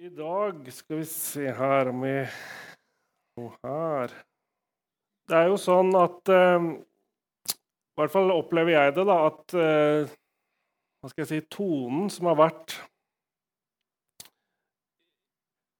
[0.00, 2.14] I dag skal vi se her om vi
[3.36, 4.14] Og her.
[5.28, 6.68] Det er jo sånn at eh,
[7.52, 10.14] I hvert fall opplever jeg det, da, at eh,
[11.02, 12.78] Hva skal jeg si Tonen som har vært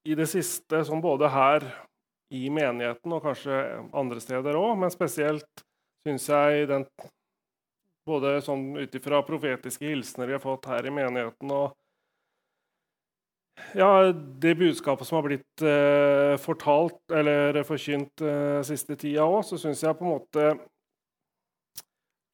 [0.05, 1.65] i det siste, som både her
[2.37, 3.57] i menigheten og kanskje
[3.97, 5.65] andre steder òg, men spesielt
[6.05, 6.85] syns jeg den
[8.05, 11.80] Både sånn ut ifra profetiske hilsener vi har fått her i menigheten, og
[13.79, 19.59] ja, det budskapet som har blitt eh, fortalt eller forkynt eh, siste tida òg, så
[19.61, 20.47] syns jeg på en måte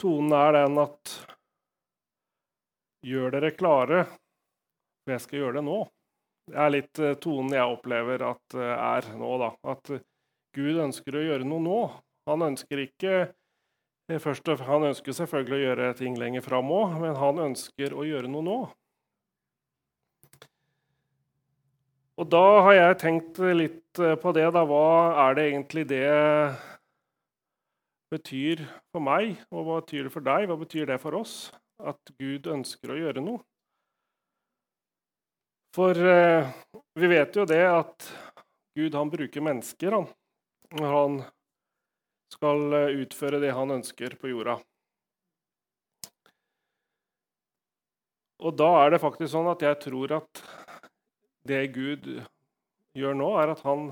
[0.01, 1.17] tonen er den at
[3.07, 4.01] Gjør dere klare,
[5.05, 5.77] for jeg skal gjøre det nå.
[6.51, 9.51] Det er litt eh, tonen jeg opplever at eh, er nå, da.
[9.71, 9.91] At
[10.57, 11.77] Gud ønsker å gjøre noe nå.
[12.31, 17.15] Han ønsker ikke eh, først, Han ønsker selvfølgelig å gjøre ting lenger fram òg, men
[17.21, 18.59] han ønsker å gjøre noe nå.
[22.17, 24.47] Og da har jeg tenkt litt eh, på det.
[24.57, 24.63] Da.
[24.65, 24.87] Hva
[25.27, 26.07] er det egentlig det
[28.13, 28.63] betyr
[28.95, 30.47] for meg, og hva betyr det for deg?
[30.49, 31.37] Hva betyr det for oss?
[31.77, 33.43] At Gud ønsker å gjøre noe?
[35.77, 36.49] For eh,
[36.97, 38.07] vi vet jo det at
[38.77, 40.07] Gud han bruker mennesker han,
[40.79, 41.19] når han
[42.33, 44.57] skal eh, utføre det han ønsker på jorda.
[48.41, 50.41] Og da er det faktisk sånn at jeg tror at
[51.49, 52.09] det Gud
[52.97, 53.91] gjør nå, er at han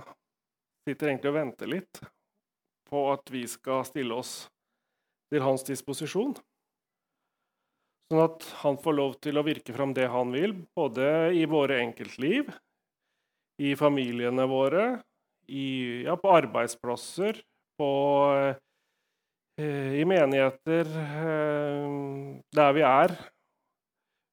[0.84, 2.02] sitter egentlig og venter litt
[2.88, 4.34] på at vi skal stille oss
[5.32, 6.34] til hans disposisjon.
[8.12, 11.80] Sånn at han får lov til å virke fram det han vil, både i våre
[11.82, 12.52] enkeltliv,
[13.64, 14.84] i familiene våre,
[15.48, 17.40] i, ja, på arbeidsplasser,
[17.80, 17.90] på,
[19.58, 23.16] eh, i menigheter, eh, der vi er,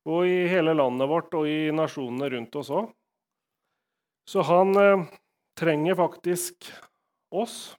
[0.10, 2.90] og i hele landet vårt og i nasjonene rundt oss òg.
[4.30, 5.06] Så han eh,
[5.60, 6.72] trenger faktisk
[7.32, 7.76] oss.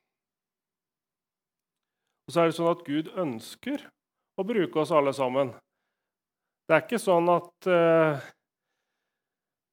[2.27, 3.87] Og så er det sånn at Gud ønsker
[4.39, 5.53] å bruke oss alle sammen.
[6.69, 8.23] Det er ikke sånn at eh,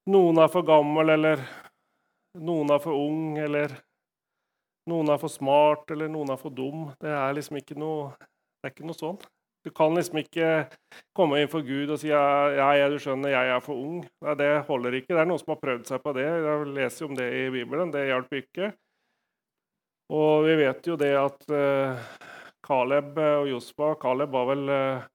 [0.10, 1.44] noen er for gammel, eller
[2.40, 3.76] noen er for ung, eller
[4.90, 6.90] noen er for smart, eller noen er for dum.
[7.02, 9.20] Det er liksom ikke noe, det er ikke noe sånn.
[9.70, 10.48] Du kan liksom ikke
[11.14, 12.22] komme inn for Gud og si ja,
[12.58, 14.00] ja, du skjønner, jeg er for ung.
[14.26, 15.14] Nei, Det holder ikke.
[15.14, 16.24] Det er noen som har prøvd seg på det.
[16.26, 17.92] Jeg leser om det i Bibelen.
[17.94, 18.72] Det hjalp ikke.
[20.18, 22.02] Og vi vet jo det at uh,
[22.66, 25.06] Caleb og Jospa Caleb var vel uh,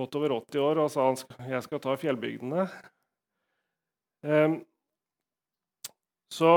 [0.00, 2.64] godt over 80 år og sa han jeg skal ta fjellbygdene.
[6.32, 6.50] Så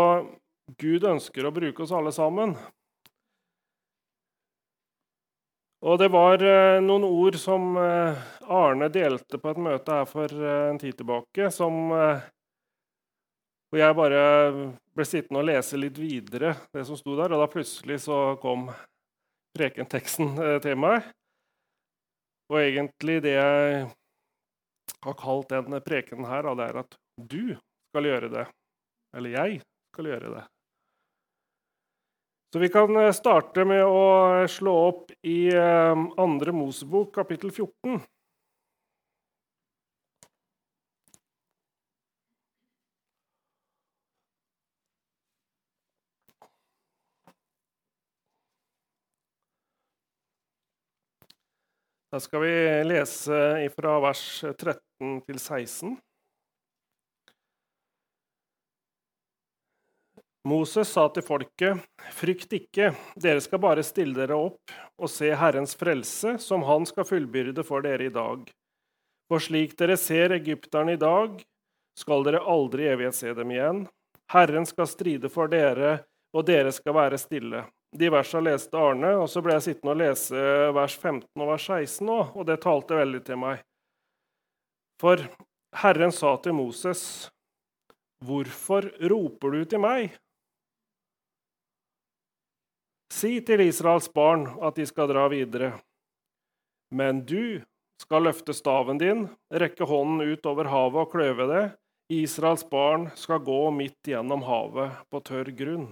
[0.80, 2.56] Gud ønsker å bruke oss alle sammen.
[5.86, 10.32] Og det var eh, noen ord som eh, Arne delte på et møte her for
[10.34, 11.94] eh, en tid tilbake, som
[13.70, 14.22] Hvor jeg bare
[14.96, 18.70] ble sittende og lese litt videre det som sto der, og da plutselig så kom
[19.58, 21.10] prekenteksten til meg.
[22.50, 23.86] Og egentlig det jeg
[25.06, 27.56] har kalt den prekenen her, det er at du
[27.90, 28.46] skal gjøre det.
[29.18, 30.46] Eller jeg skal gjøre det.
[32.54, 38.00] Så vi kan eh, starte med å slå opp i eh, andre Mosebok, kapittel 14.
[52.16, 52.52] Da skal vi
[52.88, 53.38] lese
[53.76, 55.98] fra vers 13 til 16.
[60.46, 61.80] Moses sa til folket,
[62.14, 67.08] frykt ikke, dere skal bare stille dere opp og se Herrens frelse, som Han skal
[67.10, 68.44] fullbyrde for dere i dag.
[69.26, 71.40] For slik dere ser egypterne i dag,
[71.98, 73.80] skal dere aldri i evighet se dem igjen.
[74.30, 76.04] Herren skal stride for dere,
[76.36, 77.64] og dere skal være stille.
[77.96, 80.44] De versene leste Arne, og så ble jeg sittende og lese
[80.76, 83.64] vers 15 og vers 16 nå, og det talte veldig til meg.
[85.02, 85.26] For
[85.82, 87.02] Herren sa til Moses,
[88.26, 90.14] Hvorfor roper du til meg?
[93.16, 95.72] Si til Israels barn at de skal dra videre.
[96.92, 97.62] Men du
[98.02, 101.66] skal løfte staven din, rekke hånden ut over havet og kløve det.
[102.12, 105.88] Israels barn skal gå midt gjennom havet på tørr grunn.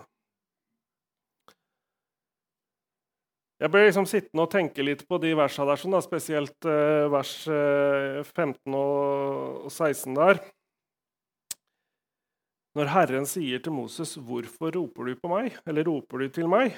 [3.64, 7.32] Jeg ble liksom sittende og tenke litt på de versene der, sånn, spesielt eh, vers
[7.48, 10.42] 15 eh, og 16 der.
[12.76, 16.76] Når Herren sier til Moses, 'Hvorfor roper du på meg?' eller 'roper du til meg?'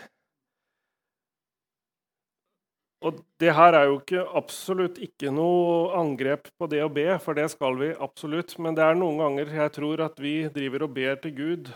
[3.05, 7.37] Og det her er jo ikke, absolutt ikke noe angrep på det å be, for
[7.37, 8.55] det skal vi absolutt.
[8.57, 11.69] Men det er noen ganger jeg tror at vi driver og ber til Gud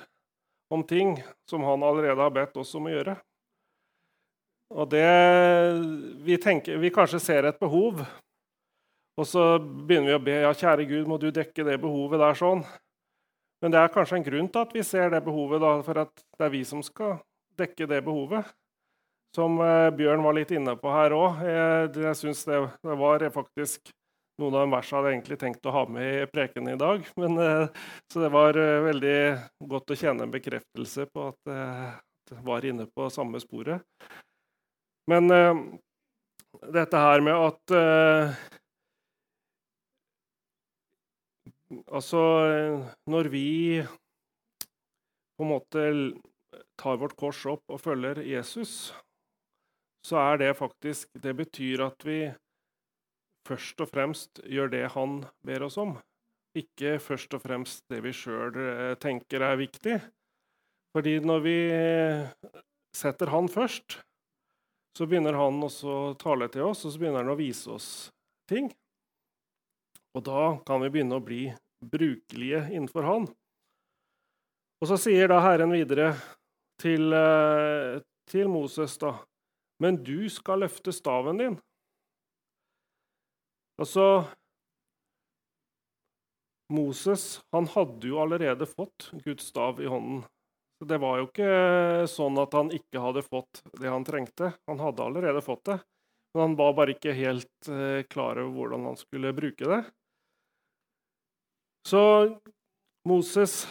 [0.74, 3.16] om ting som han allerede har bedt oss om å gjøre.
[4.74, 5.06] Og det
[6.26, 8.02] vi, tenker, vi kanskje ser et behov,
[9.20, 12.38] og så begynner vi å be ja, kjære Gud, må du dekke det behovet der
[12.38, 12.64] sånn.
[13.60, 16.14] Men det er kanskje en grunn til at vi ser det behovet, da, for at
[16.40, 17.18] det er vi som skal
[17.60, 18.48] dekke det behovet.
[19.36, 21.42] Som eh, Bjørn var litt inne på her òg.
[21.46, 23.92] Jeg, jeg syns det, var faktisk
[24.40, 27.04] noen av versene jeg hadde egentlig tenkt å ha med i preken i dag.
[27.22, 29.20] Men, eh, så det var eh, veldig
[29.70, 31.54] godt å kjenne en bekreftelse på at
[32.30, 33.86] jeg var inne på samme sporet.
[35.10, 35.26] Men
[36.70, 38.40] dette her med at
[41.90, 42.20] Altså,
[43.10, 43.50] når vi
[45.38, 45.84] på en måte
[46.82, 48.92] tar vårt kors opp og følger Jesus,
[50.10, 52.20] så er det faktisk Det betyr at vi
[53.48, 55.96] først og fremst gjør det han ber oss om.
[56.58, 60.00] Ikke først og fremst det vi sjøl eh, tenker er viktig.
[60.94, 61.58] Fordi når vi
[62.98, 64.00] setter han først,
[64.98, 67.90] så begynner han også å tale til oss, og så begynner han å vise oss
[68.50, 68.72] ting.
[70.18, 71.44] Og da kan vi begynne å bli
[71.86, 73.28] brukelige innenfor Han.
[74.80, 76.14] Og så sier da Herren videre
[76.82, 79.14] til, eh, til Moses, da
[79.80, 81.56] Men du skal løfte staven din.
[83.80, 84.06] Altså
[86.70, 90.26] Moses han hadde jo allerede fått Guds stav i hånden.
[90.80, 94.54] Så Det var jo ikke sånn at han ikke hadde fått det han trengte.
[94.70, 95.80] Han hadde allerede fått det,
[96.34, 99.82] men han var bare ikke helt eh, klar over hvordan han skulle bruke det.
[101.88, 102.02] Så
[103.08, 103.64] Moses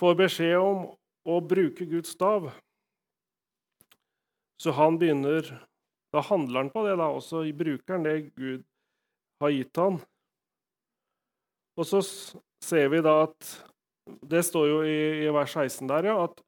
[0.00, 0.84] får beskjed om
[1.28, 2.50] å bruke Guds stav.
[4.62, 5.48] Så han begynner
[6.12, 8.64] Da handler han på det, da, og så bruker han det Gud
[9.42, 9.96] har gitt han.
[11.80, 12.02] Og så
[12.62, 13.48] ser vi da at
[14.28, 16.42] Det står jo i, i vers 16 der, ja, at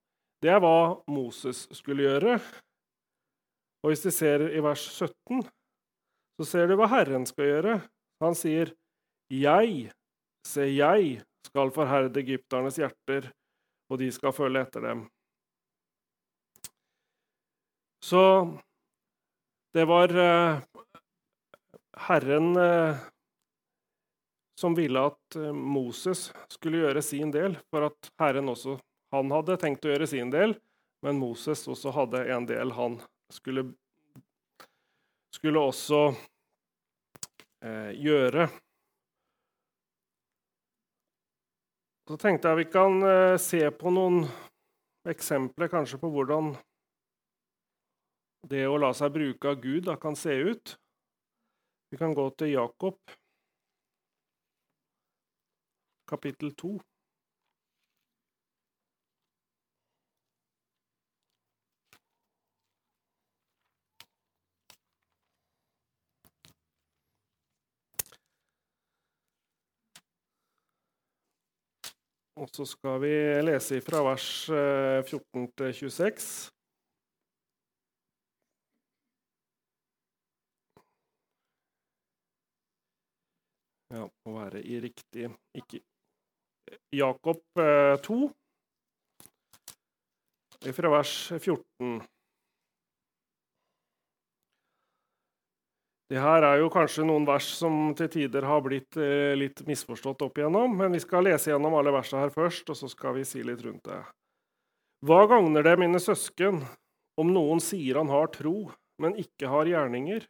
[0.45, 2.37] det er hva Moses skulle gjøre.
[3.83, 5.45] Og hvis de ser i vers 17,
[6.37, 7.75] så ser du hva Herren skal gjøre.
[8.21, 8.75] Han sier,
[9.33, 9.93] 'Jeg
[10.45, 13.31] Se, jeg skal forherde egypternes hjerter,
[13.89, 15.07] og de skal følge etter dem.
[18.05, 18.59] Så
[19.73, 20.59] det var eh,
[21.97, 22.97] Herren eh,
[24.61, 28.77] som ville at eh, Moses skulle gjøre sin del, for at Herren også
[29.15, 30.53] Han hadde tenkt å gjøre sin del,
[31.07, 32.99] men Moses også hadde en del han
[33.33, 33.63] skulle,
[35.33, 36.03] skulle også
[37.63, 38.49] eh, gjøre.
[42.05, 43.01] Så tenkte jeg vi kan
[43.41, 44.27] se på noen
[45.09, 46.53] eksempler kanskje på hvordan
[48.51, 50.77] det å la seg bruke av Gud da, kan se ut.
[51.91, 52.99] Vi kan gå til Jakob,
[56.11, 56.79] kapittel 2.
[72.35, 73.13] Og så skal vi
[73.47, 76.54] lese fra vers 14 eh, til 26.
[83.95, 85.79] Ja, må være i riktig ikke.
[86.95, 87.43] Jakob
[88.03, 88.17] 2,
[90.65, 92.01] eh, fra vers 14.
[96.11, 100.27] Det her er jo kanskje noen vers som til tider har blitt eh, litt misforstått
[100.27, 103.25] opp igjennom, men vi skal lese gjennom alle versene her først, og så skal vi
[103.29, 104.03] si litt rundt det.
[105.05, 106.61] Hva gagner det, mine søsken,
[107.21, 108.71] om noen sier han har tro,
[109.01, 110.27] men ikke har gjerninger?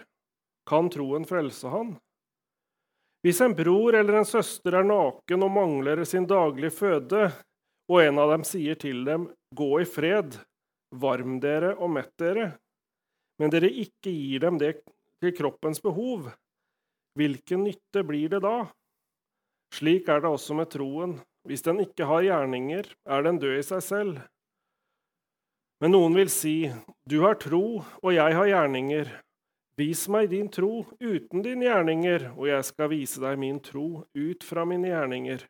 [0.68, 1.97] Kan troen frelse han?
[3.25, 7.31] Hvis en bror eller en søster er naken og mangler sin daglige føde,
[7.88, 10.37] og en av dem sier til dem, gå i fred,
[10.93, 12.50] varm dere og mett dere,
[13.40, 14.75] men dere ikke gir dem det
[15.25, 16.28] til kroppens behov,
[17.16, 18.66] hvilken nytte blir det da?
[19.75, 21.16] Slik er det også med troen.
[21.45, 24.21] Hvis den ikke har gjerninger, er den død i seg selv.
[25.83, 26.71] Men noen vil si,
[27.04, 29.11] du har tro, og jeg har gjerninger.
[29.76, 34.47] Vis meg din tro uten dine gjerninger, og jeg skal vise deg min tro ut
[34.47, 35.43] fra mine gjerninger.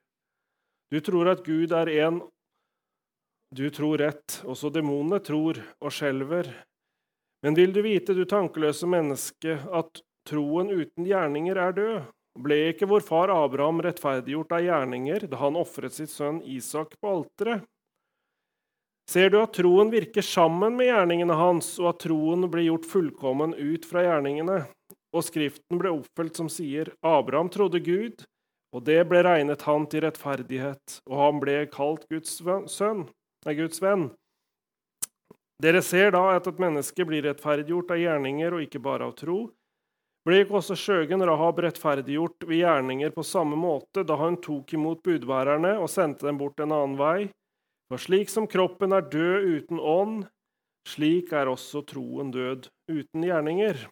[0.88, 2.23] Du tror at Gud er én.
[3.54, 6.49] Du tror rett, også demonene tror og skjelver.
[7.45, 12.09] Men vil du vite, du tankeløse menneske, at troen uten gjerninger er død?
[12.40, 17.12] Ble ikke vår far Abraham rettferdiggjort av gjerninger da han ofret sitt sønn Isak på
[17.12, 17.69] alteret?
[19.11, 23.52] Ser du at troen virker sammen med gjerningene hans, og at troen blir gjort fullkommen
[23.54, 24.62] ut fra gjerningene?
[25.14, 28.25] Og Skriften ble oppfylt som sier, Abraham trodde Gud,
[28.75, 32.40] og det ble regnet han til rettferdighet, og han ble kalt Guds,
[32.73, 33.04] sønn,
[33.46, 34.08] nei, Guds venn.
[35.62, 39.44] Dere ser da at et menneske blir rettferdiggjort av gjerninger og ikke bare av tro.
[40.26, 45.04] Ble ikke også skjøgen Rahab rettferdiggjort ved gjerninger på samme måte da han tok imot
[45.04, 47.28] budbærerne og sendte dem bort en annen vei?
[47.93, 50.25] For slik som kroppen er død uten ånd,
[50.88, 53.85] slik er også troen død uten gjerninger.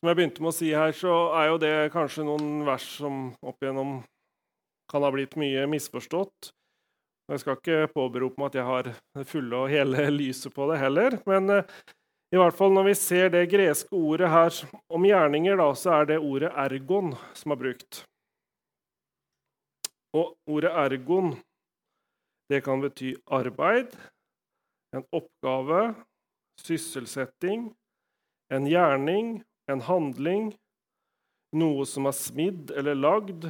[0.00, 3.30] Som jeg begynte med å si her, så er jo det kanskje noen vers som
[3.40, 4.02] opp igjennom
[4.90, 6.50] kan ha blitt mye misforstått.
[7.32, 10.80] Jeg skal ikke påberope meg at jeg har det fulle og hele lyset på det
[10.82, 11.16] heller.
[11.28, 11.70] Men eh,
[12.34, 14.60] i hvert fall når vi ser det greske ordet her
[14.92, 18.04] om gjerninger, da, så er det ordet 'ergon' som er brukt.
[20.12, 21.32] Og ordet 'ergon'
[22.48, 23.94] Det kan bety arbeid,
[24.94, 25.94] en oppgave,
[26.60, 27.70] sysselsetting,
[28.52, 29.38] en gjerning,
[29.70, 30.52] en handling,
[31.56, 33.48] noe som er smidd eller lagd,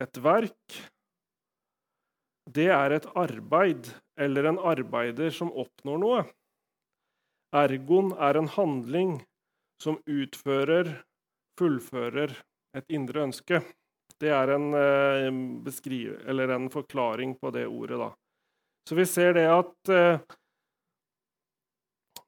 [0.00, 0.76] et verk.
[2.50, 3.88] Det er et arbeid
[4.20, 6.22] eller en arbeider som oppnår noe.
[7.56, 9.16] Ergon er en handling
[9.82, 10.92] som utfører,
[11.58, 12.36] fullfører
[12.76, 13.62] et indre ønske.
[14.20, 18.10] Det er en, eh, en forklaring på det ordet, da.
[18.88, 20.20] Så vi ser det at eh,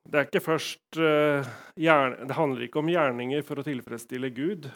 [0.08, 1.46] det er ikke først eh,
[1.76, 4.70] Det handler ikke om gjerninger for å tilfredsstille Gud,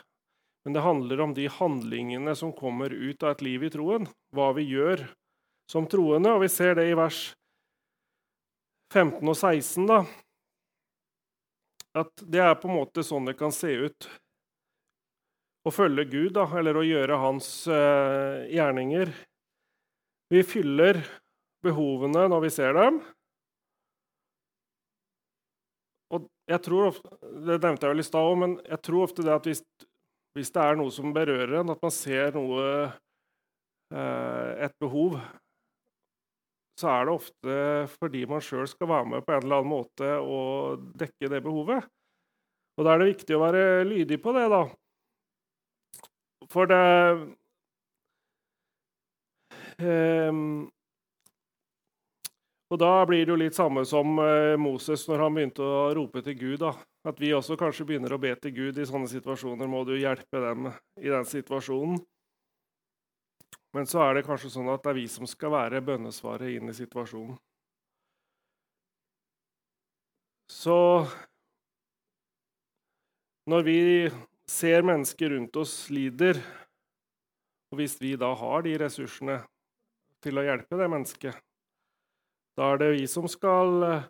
[0.64, 4.08] men det handler om de handlingene som kommer ut av et liv i troen.
[4.34, 5.06] Hva vi gjør
[5.70, 6.32] som troende.
[6.34, 7.32] Og vi ser det i vers
[8.92, 10.00] 15 og 16, da.
[11.96, 14.08] At det er på en måte sånn det kan se ut
[15.66, 19.10] å følge Gud, da, eller å gjøre hans eh, gjerninger.
[20.30, 21.00] Vi fyller
[21.66, 23.00] behovene når vi ser dem.
[26.14, 27.10] Og jeg tror ofte,
[27.46, 29.64] Det nevnte jeg vel i stad òg, men jeg tror ofte det at hvis,
[30.38, 32.62] hvis, det er noe som berører en, at man ser noe
[33.90, 35.18] eh, Et behov,
[36.78, 37.60] så er det ofte
[37.96, 41.86] fordi man sjøl skal være med på en eller annen måte og dekke det behovet.
[42.76, 44.66] Og da er det viktig å være lydig på det, da.
[46.52, 46.78] For det
[49.82, 50.70] um,
[52.70, 56.22] Og da blir det jo litt samme som uh, Moses når han begynte å rope
[56.26, 56.58] til Gud.
[56.62, 56.74] da.
[57.06, 59.70] At vi også kanskje begynner å be til Gud i sånne situasjoner.
[59.70, 62.00] Må du hjelpe dem i den situasjonen?
[63.76, 66.72] Men så er det kanskje sånn at det er vi som skal være bønnesvaret inn
[66.72, 67.36] i situasjonen.
[70.50, 70.78] Så
[73.50, 73.80] når vi
[74.50, 76.38] ser mennesker rundt oss lider,
[77.72, 79.40] og hvis vi da har de ressursene
[80.24, 81.40] til å hjelpe det mennesket,
[82.56, 84.06] da er det vi som skal eh,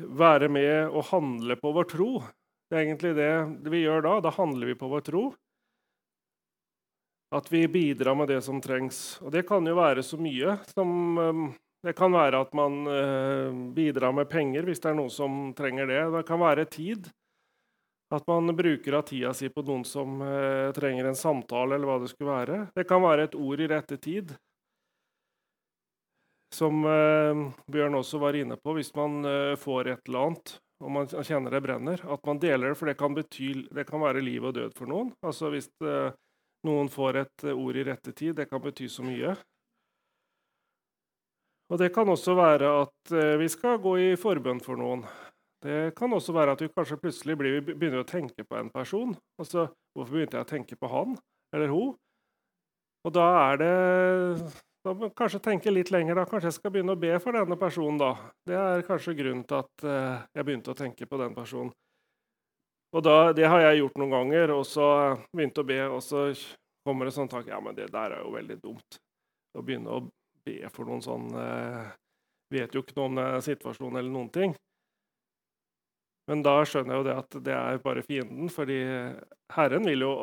[0.00, 2.12] være med og handle på vår tro.
[2.68, 4.14] Det er egentlig det vi gjør da.
[4.24, 5.24] Da handler vi på vår tro.
[7.36, 9.18] At vi bidrar med det som trengs.
[9.20, 11.48] Og det kan jo være så mye som eh,
[11.84, 15.86] Det kan være at man eh, bidrar med penger hvis det er noen som trenger
[15.86, 16.00] det.
[16.16, 17.10] Det kan være tid.
[18.14, 21.98] At man bruker av tida si på noen som eh, trenger en samtale, eller hva
[22.00, 22.60] det skulle være.
[22.76, 24.32] Det kan være et ord i rette tid.
[26.54, 30.90] Som eh, Bjørn også var inne på, hvis man eh, får et eller annet og
[30.94, 34.22] man kjenner det brenner, at man deler det, for det kan, bety, det kan være
[34.22, 35.10] liv og død for noen.
[35.26, 36.12] Altså Hvis eh,
[36.68, 39.34] noen får et ord i rette tid, det kan bety så mye.
[41.68, 45.02] Og det kan også være at eh, vi skal gå i forbønn for noen.
[45.64, 49.16] Det kan også være at du kanskje plutselig blir, begynner å tenke på en person.
[49.40, 51.16] Altså, hvorfor begynte jeg å tenke på han
[51.54, 51.96] eller hun?
[53.06, 53.74] Og da er det
[54.86, 56.14] da må Kanskje tenke litt lenger.
[56.14, 56.24] da.
[56.24, 57.98] Kanskje jeg skal begynne å be for denne personen.
[57.98, 58.12] da.
[58.46, 61.72] Det er kanskje grunnen til at uh, jeg begynte å tenke på den personen.
[62.94, 64.86] Og da, Det har jeg gjort noen ganger, og så
[65.34, 66.30] begynte å be, og så
[66.86, 69.00] kommer det sånn tanke Ja, men det der er jo veldig dumt.
[69.58, 70.06] Å begynne å
[70.46, 71.90] be for noen sånn uh,
[72.48, 74.54] Vet jo ikke noe om eller noen ting.
[76.28, 78.78] Men da skjønner jeg jo det at det er bare fienden, fordi
[79.56, 80.14] Herren vil jo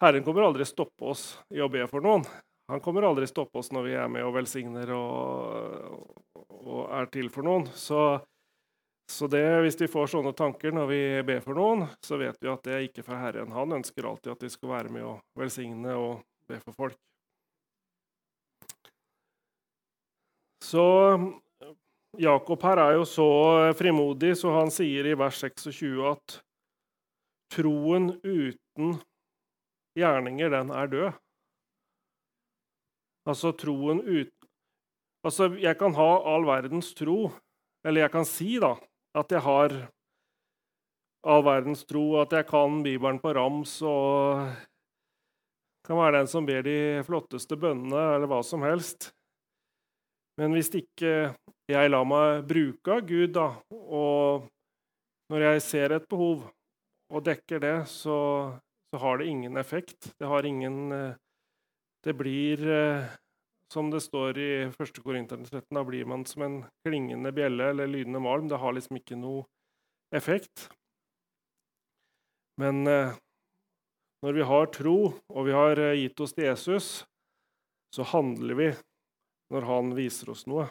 [0.00, 2.24] Herren kommer aldri stoppe oss i å be for noen.
[2.72, 6.06] Han kommer aldri stoppe oss når vi er med og velsigner og,
[6.40, 7.66] og er til for noen.
[7.76, 8.00] Så,
[9.10, 12.48] så det, hvis vi får sånne tanker når vi ber for noen, så vet vi
[12.48, 13.52] at det er ikke fra Herren.
[13.52, 16.98] Han ønsker alltid at vi skal være med og velsigne og be for folk.
[20.64, 20.86] Så
[22.18, 23.28] Jakob her er jo så
[23.78, 26.40] frimodig, så han sier i vers 26 at
[27.54, 28.96] troen uten
[29.98, 31.10] gjerninger, den er død.
[33.30, 34.36] Altså troen uten
[35.20, 37.28] Altså, jeg kan ha all verdens tro,
[37.84, 38.70] eller jeg kan si da,
[39.12, 39.74] at jeg har
[41.28, 44.48] all verdens tro, at jeg kan Bibelen på rams og
[45.84, 49.10] kan være den som ber de flotteste bønnene, eller hva som helst.
[50.40, 51.34] Men hvis ikke
[51.70, 54.48] jeg lar meg bruke av Gud, da, og
[55.30, 56.48] når jeg ser et behov
[57.10, 58.18] og dekker det, så,
[58.90, 60.12] så har det ingen effekt.
[60.18, 61.18] Det har ingen eh,
[62.00, 63.10] Det blir eh,
[63.72, 65.02] som det står i 1.
[65.04, 68.48] Korinterne 13, da blir man som en klingende bjelle eller lydende malm.
[68.48, 69.44] Det har liksom ikke noe
[70.16, 70.70] effekt.
[72.58, 73.14] Men eh,
[74.24, 74.96] når vi har tro,
[75.28, 76.90] og vi har gitt oss til Jesus,
[77.94, 78.70] så handler vi
[79.50, 80.68] når han viser oss noe.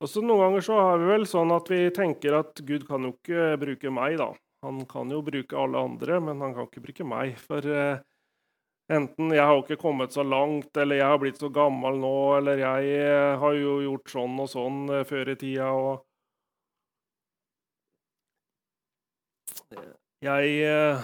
[0.00, 3.06] Og så Noen ganger så har vi vel sånn at vi tenker at Gud kan
[3.06, 4.18] jo ikke bruke meg.
[4.20, 4.32] da.
[4.66, 7.38] Han kan jo bruke alle andre, men han kan ikke bruke meg.
[7.40, 8.02] For eh,
[8.86, 12.56] Enten 'jeg har ikke kommet så langt', eller 'jeg har blitt så gammel nå', eller
[12.56, 16.06] 'jeg eh, har jo gjort sånn og sånn eh, før i tida', og
[20.22, 21.02] Jeg eh,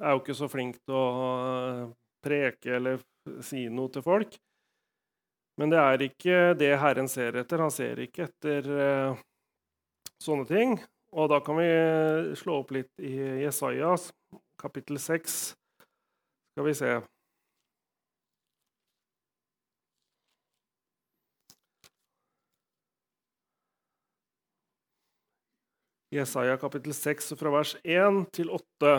[0.00, 3.02] er jo ikke så flink til å preke eller
[3.42, 4.38] si noe til folk.
[5.58, 7.58] Men det er ikke det Herren ser etter.
[7.64, 8.68] Han ser ikke etter
[10.22, 10.78] sånne ting.
[11.18, 11.68] Og da kan vi
[12.38, 14.10] slå opp litt i Jesajas
[14.60, 15.38] kapittel 6.
[16.54, 16.98] Skal vi se
[26.14, 28.92] Jesaja kapittel 6 fra vers 1 til 8.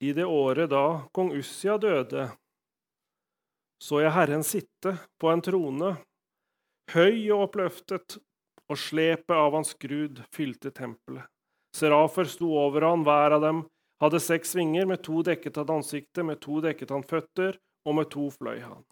[0.00, 2.30] I det året da kong Ussia døde,
[3.80, 5.94] så jeg Herren sitte på en trone,
[6.92, 8.18] høy og oppløftet,
[8.70, 11.26] og slepet av hans grud fylte tempelet.
[11.76, 13.62] Serafer sto over han, hver av dem
[14.02, 18.10] hadde seks vinger, med to dekket han ansiktet, med to dekket han føtter, og med
[18.12, 18.84] to fløy han.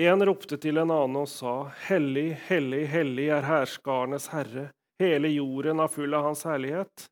[0.00, 1.54] En ropte til en annen og sa,
[1.86, 4.68] Hellig, hellig, hellig er hærskarenes herre,
[5.02, 7.06] hele jorden er full av hans herlighet.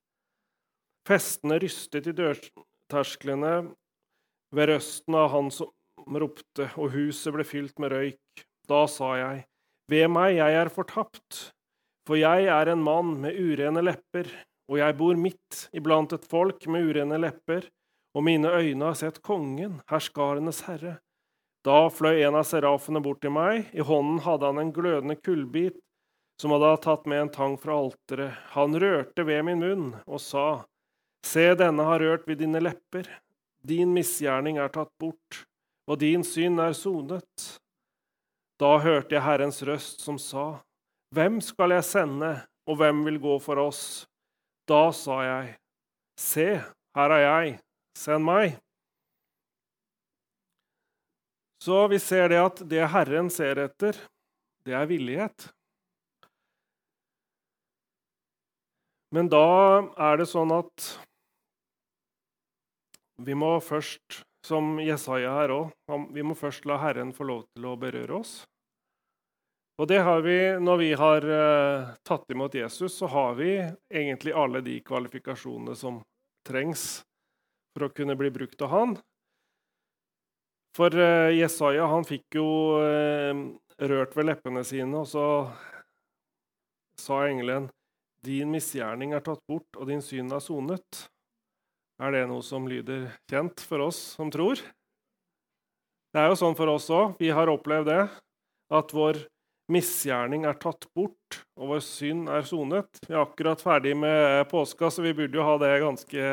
[1.06, 2.14] Festene rystet i
[2.92, 3.72] dørtersklene
[4.52, 5.72] ved røsten av han som
[6.06, 8.46] ropte, og huset ble fylt med røyk.
[8.68, 9.44] Da sa jeg,
[9.90, 11.52] Ved meg, jeg er fortapt,
[12.06, 14.28] for jeg er en mann med urene lepper
[14.72, 17.66] og jeg bor midt iblant et folk med urene lepper,
[18.16, 20.98] og mine øyne har sett kongen, herskarenes herre.
[21.66, 25.76] Da fløy en av serafene bort til meg, i hånden hadde han en glødende kullbit
[26.40, 28.38] som hadde tatt med en tang fra alteret.
[28.56, 30.64] Han rørte ved min munn og sa,
[31.26, 33.06] Se, denne har rørt ved dine lepper.
[33.62, 35.44] Din misgjerning er tatt bort,
[35.86, 37.46] og din synd er sonet.
[38.58, 40.62] Da hørte jeg Herrens røst som sa,
[41.14, 42.32] Hvem skal jeg sende,
[42.66, 44.06] og hvem vil gå for oss?
[44.68, 45.56] Da sa jeg,
[46.18, 46.46] Se,
[46.96, 47.56] her er jeg,
[47.98, 48.58] send meg.
[51.62, 53.96] Så vi ser det at det Herren ser etter,
[54.66, 55.48] det er villighet.
[59.14, 59.46] Men da
[60.00, 60.86] er det sånn at
[63.26, 65.70] vi må først, som Jesaja her òg,
[66.14, 68.40] vi må først la Herren få lov til å berøre oss.
[69.80, 73.56] Og det har vi, Når vi har uh, tatt imot Jesus, så har vi
[73.90, 76.02] egentlig alle de kvalifikasjonene som
[76.46, 77.02] trengs
[77.72, 78.96] for å kunne bli brukt av han.
[80.76, 82.46] For uh, Jesaja han fikk jo
[82.78, 83.32] uh,
[83.80, 85.26] rørt ved leppene sine, og så
[87.00, 87.70] sa engelen
[88.22, 91.06] din misgjerning er tatt bort, og din syn er sonet.
[92.02, 94.58] Er det noe som lyder kjent for oss som tror?
[96.12, 97.14] Det er jo sånn for oss òg.
[97.20, 98.00] Vi har opplevd det.
[98.74, 99.20] At vår
[99.70, 102.98] misgjerning er tatt bort, og vår synd er sonet.
[103.06, 106.26] Vi er akkurat ferdig med påska, så vi burde jo ha det ganske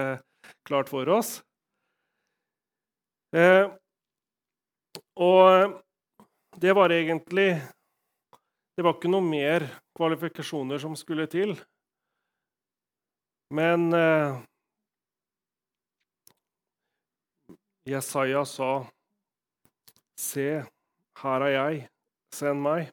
[0.65, 1.37] klart for oss.
[3.37, 3.69] Eh,
[5.21, 5.77] og
[6.57, 7.61] det var egentlig
[8.73, 11.51] Det var ikke noe mer kvalifikasjoner som skulle til.
[13.51, 14.39] Men eh,
[17.89, 18.85] Jesaja sa,
[20.15, 20.63] 'Se,
[21.23, 21.89] her er jeg,
[22.35, 22.91] send meg.'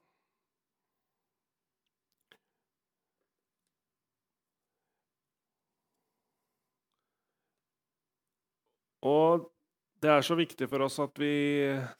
[9.06, 9.44] Og
[10.02, 11.34] det er så viktig for oss at vi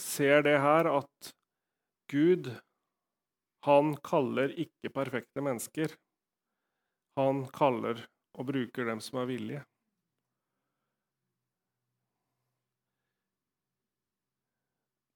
[0.02, 1.30] ser det her, at
[2.10, 2.50] Gud,
[3.66, 5.92] han kaller ikke perfekte mennesker.
[7.20, 8.06] Han kaller
[8.36, 9.62] og bruker dem som er villige.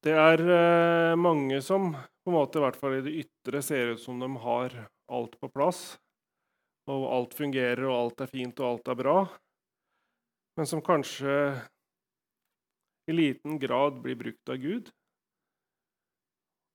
[0.01, 3.93] Det er eh, mange som på en måte, i hvert fall i det ytre ser
[3.93, 4.73] ut som de har
[5.13, 5.99] alt på plass.
[6.89, 9.17] Og alt fungerer, og alt er fint, og alt er bra.
[10.57, 11.35] Men som kanskje
[13.09, 14.89] i liten grad blir brukt av Gud.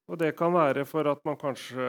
[0.07, 1.83] Og det kan være for at man kanskje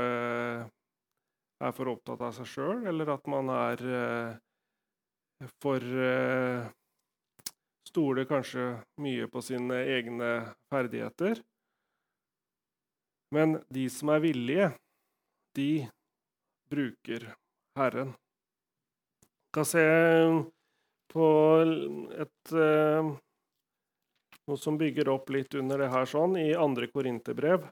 [1.58, 6.66] er for opptatt av seg sjøl, eller at man er eh, for eh,
[7.88, 8.66] Stoler kanskje
[9.00, 10.32] mye på sine egne
[10.72, 11.40] ferdigheter.
[13.32, 14.68] Men de som er villige,
[15.56, 15.88] de
[16.72, 17.30] bruker
[17.80, 18.12] Herren.
[19.24, 19.86] Vi kan se
[21.14, 21.28] på
[22.26, 23.12] et, eh,
[24.48, 27.66] noe som bygger opp litt under det her sånn, i andre Korinterbrev.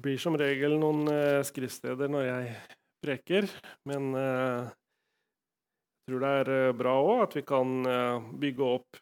[0.00, 2.52] Det blir som regel noen uh, skriftsteder når jeg
[3.04, 3.46] preker,
[3.84, 8.96] men uh, jeg tror det er eh, bra òg at vi kan uh, bygge opp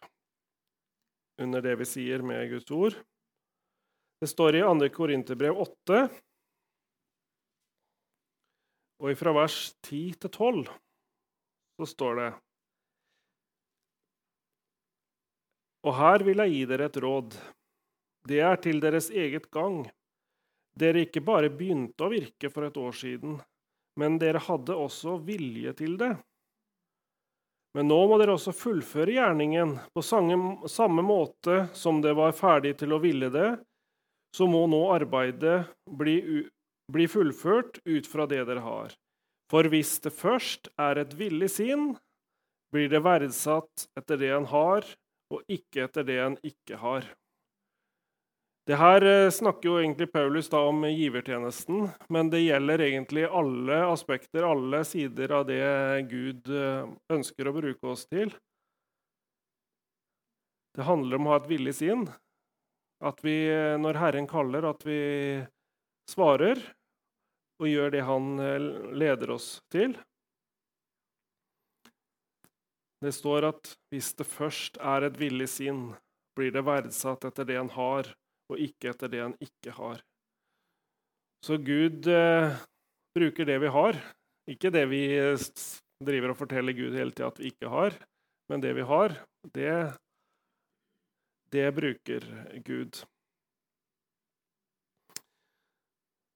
[1.39, 2.97] under det vi sier med Guds ord.
[4.19, 4.89] Det står i 2.
[4.97, 6.01] Korinterbrev 8,
[8.99, 10.65] og fra vers 10 til 12
[11.79, 12.33] så står det
[15.87, 17.39] Og her vil jeg gi dere et råd.
[18.27, 19.79] Det er til deres eget gang
[20.79, 23.39] dere ikke bare begynte å virke for et år siden,
[23.99, 26.13] men dere hadde også vilje til det.
[27.77, 32.95] Men nå må dere også fullføre gjerningen på samme måte som det var ferdig til
[32.97, 33.51] å ville det,
[34.35, 35.67] så må nå arbeidet
[35.99, 36.17] bli,
[36.93, 38.95] bli fullført ut fra det dere har.
[39.49, 41.93] For hvis det først er et villig sinn,
[42.73, 44.85] blir det verdsatt etter det en har,
[45.33, 47.07] og ikke etter det en ikke har.
[48.69, 53.79] Det her eh, snakker jo egentlig Paulus da om givertjenesten, men det gjelder egentlig alle
[53.89, 55.63] aspekter, alle sider av det
[56.11, 58.35] Gud eh, ønsker å bruke oss til.
[60.77, 62.05] Det handler om å ha et villig sinn.
[63.01, 65.01] At vi, eh, når Herren kaller, at vi
[66.13, 66.61] svarer
[67.63, 68.31] og gjør det Han
[68.93, 69.97] leder oss til.
[73.01, 75.85] Det står at hvis det først er et villig sinn,
[76.37, 78.13] blir det verdsatt etter det en har
[78.49, 80.01] og ikke etter det han ikke har.
[81.45, 82.57] Så Gud eh,
[83.15, 83.99] bruker det vi har,
[84.49, 85.03] ikke det vi
[86.05, 87.95] driver og forteller Gud hele tida at vi ikke har,
[88.49, 89.15] men det vi har,
[89.55, 89.77] det,
[91.53, 92.27] det bruker
[92.65, 93.03] Gud.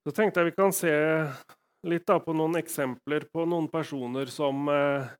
[0.02, 0.92] Så tenkte jeg vi kan se
[1.86, 5.10] litt på noen eksempler på noen personer som eh, eh,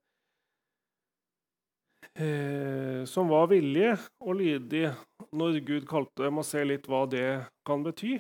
[3.09, 4.91] som var villige og lydige
[5.33, 8.19] når Gud kalte dem, og se litt hva det kan bety.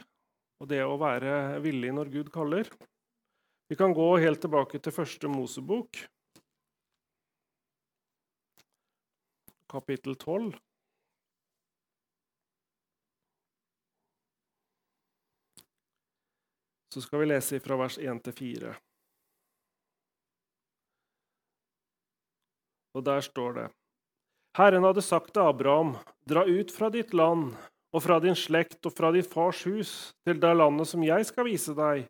[0.62, 2.68] Og det å være villig når Gud kaller.
[3.68, 5.98] Vi kan gå helt tilbake til første Mosebok,
[9.72, 10.52] kapittel 12.
[16.92, 18.74] Så skal vi lese fra vers 1 til 4.
[22.92, 23.70] Og der står det
[24.53, 25.95] Herren hadde sagt til Abraham,
[26.29, 27.55] dra ut fra ditt land
[27.93, 29.93] og fra din slekt og fra ditt fars hus
[30.29, 32.05] til det landet som jeg skal vise deg.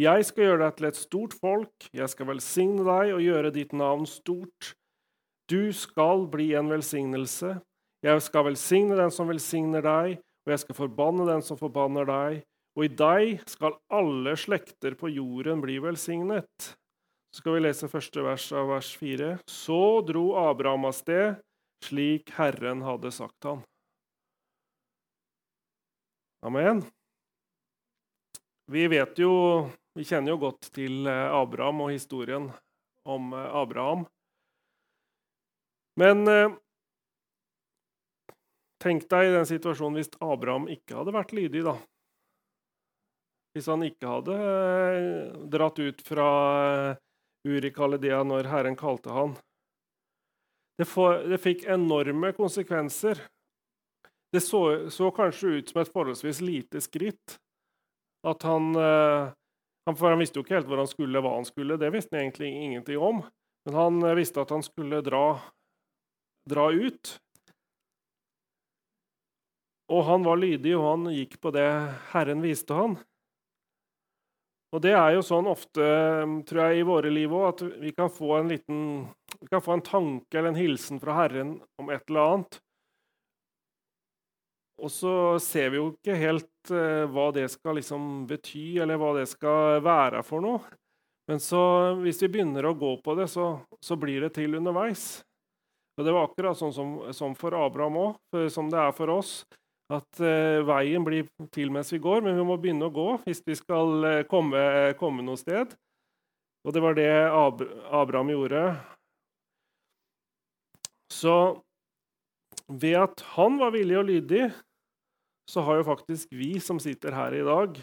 [0.00, 3.76] Jeg skal gjøre deg til et stort folk, jeg skal velsigne deg og gjøre ditt
[3.76, 4.72] navn stort.
[5.44, 7.52] Du skal bli en velsignelse.
[8.04, 10.18] Jeg skal velsigne den som velsigner deg,
[10.48, 12.42] og jeg skal forbanne den som forbanner deg.
[12.80, 16.72] Og i deg skal alle slekter på jorden bli velsignet.
[17.28, 19.34] Så skal vi lese første vers av vers fire.
[19.44, 21.36] Så dro Abraham av sted
[21.84, 23.62] slik Herren hadde sagt han.
[26.44, 26.82] Amen.
[28.66, 29.32] Vi vet jo
[29.94, 32.48] Vi kjenner jo godt til eh, Abraham og historien
[33.06, 34.02] om eh, Abraham.
[36.00, 36.56] Men eh,
[38.82, 41.76] tenk deg i den situasjonen hvis Abraham ikke hadde vært lydig, da.
[43.54, 44.38] Hvis han ikke hadde
[45.54, 46.28] dratt ut fra
[47.46, 49.38] Uri Kalidea når Herren kalte han.
[50.78, 53.20] Det, for, det fikk enorme konsekvenser.
[54.34, 57.36] Det så, så, kanskje ut som et forholdsvis lite skritt.
[58.26, 61.78] At han, han For han visste jo ikke helt hvor han skulle, hva han skulle.
[61.78, 63.22] Det visste han egentlig ingenting om.
[63.64, 65.40] Men han eh, visste at han skulle dra,
[66.50, 67.16] dra ut.
[69.92, 71.68] Og han var lydig, og han gikk på det
[72.12, 72.96] Herren viste han.
[74.74, 75.84] Og det er jo sånn ofte,
[76.48, 78.80] tror jeg, i våre liv òg, at vi kan få en liten
[79.44, 82.56] vi kan få en tanke eller en hilsen fra Herren om et eller annet.
[84.80, 89.10] Og så ser vi jo ikke helt uh, hva det skal liksom bety, eller hva
[89.18, 90.62] det skal være for noe.
[91.28, 91.60] Men så,
[92.00, 93.50] hvis vi begynner å gå på det, så,
[93.84, 95.20] så blir det til underveis.
[96.00, 99.42] Og Det var akkurat sånn som, som for Abraham òg, som det er for oss.
[99.92, 103.44] At uh, veien blir til mens vi går, men vi må begynne å gå hvis
[103.44, 104.64] vi skal uh, komme,
[104.96, 105.76] komme noe sted.
[106.64, 107.60] Og det var det Ab
[107.92, 108.64] Abraham gjorde.
[111.14, 111.62] Så
[112.66, 114.48] ved at han var villig og lydig,
[115.50, 117.76] så har jo faktisk vi som sitter her i dag,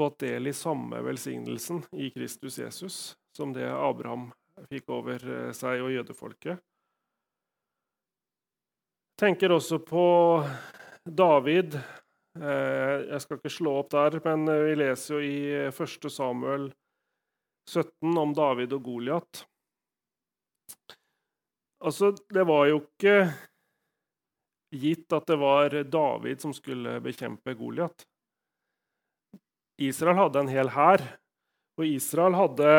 [0.00, 3.00] fått del i samme velsignelsen i Kristus Jesus
[3.36, 4.30] som det Abraham
[4.70, 6.60] fikk over eh, seg og jødefolket.
[9.20, 10.04] Tenker også på
[11.04, 11.76] David.
[11.76, 16.08] Eh, jeg skal ikke slå opp der, men vi leser jo i 1.
[16.12, 16.70] Samuel
[17.68, 19.44] 17 om David og Goliat.
[21.80, 23.14] Altså, det var jo ikke
[24.76, 28.04] gitt at det var David som skulle bekjempe Goliat.
[29.80, 31.00] Israel hadde en hel hær,
[31.80, 32.72] og Israel hadde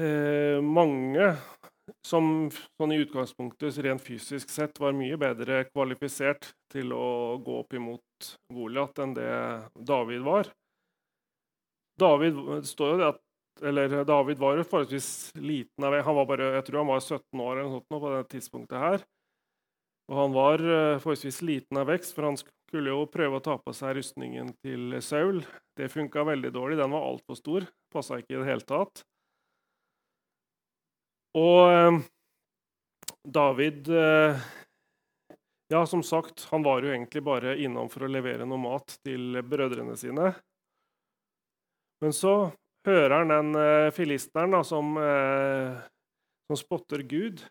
[0.00, 1.34] eh, mange
[2.06, 7.76] som sånn i utgangspunktet rent fysisk sett var mye bedre kvalifisert til å gå opp
[7.76, 9.32] imot Goliat enn det
[9.76, 10.48] David var.
[12.00, 13.21] David står jo det at
[13.60, 15.84] eller David var jo forholdsvis liten.
[15.84, 18.80] Han var bare, jeg tror han var 17 år eller noe sånt på det tidspunktet
[18.80, 19.04] her.
[20.10, 23.58] Og han var uh, forholdsvis liten av vekst, for han skulle jo prøve å ta
[23.60, 25.42] på seg rustningen til Saul.
[25.78, 26.80] Det funka veldig dårlig.
[26.80, 27.68] Den var altfor stor.
[27.92, 29.04] Passa ikke i det hele tatt.
[31.38, 32.00] Og eh,
[33.24, 34.42] David eh,
[35.72, 39.38] Ja, som sagt, han var jo egentlig bare innom for å levere noe mat til
[39.48, 40.34] brødrene sine.
[42.04, 42.34] Men så
[42.88, 44.96] hører han den uh, filisteren da, som,
[46.48, 47.44] som spotter Gud.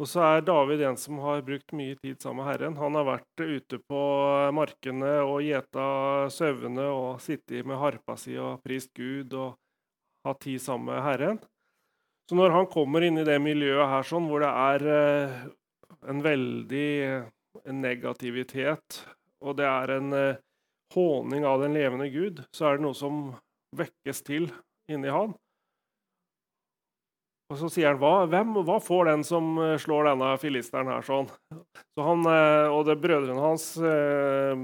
[0.00, 2.76] Og så er David en som har brukt mye tid sammen med Herren.
[2.80, 4.04] Han har vært ute på
[4.56, 5.88] markene og gjeta
[6.32, 9.58] sauene og sittet med harpa si og prist Gud og
[10.24, 11.42] hatt tid sammen med Herren.
[12.30, 15.38] Så når han kommer inn i det miljøet her sånn, hvor det er eh,
[16.08, 16.90] en veldig
[17.76, 19.02] negativitet,
[19.44, 20.12] og det er en
[20.94, 23.24] håning av den levende Gud, så er det noe som
[23.76, 24.50] vekkes til
[24.90, 25.34] inni han.
[27.50, 31.02] Og så sier han hva, hvem, hva får den som eh, slår denne filisteren her
[31.06, 31.30] sånn?
[31.94, 32.26] Så han,
[32.70, 34.54] og det brødrene hans eh,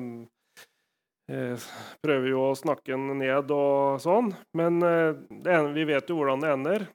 [2.07, 6.53] prøver jo å snakke den ned og sånn, men det, vi vet jo hvordan det
[6.55, 6.87] ender.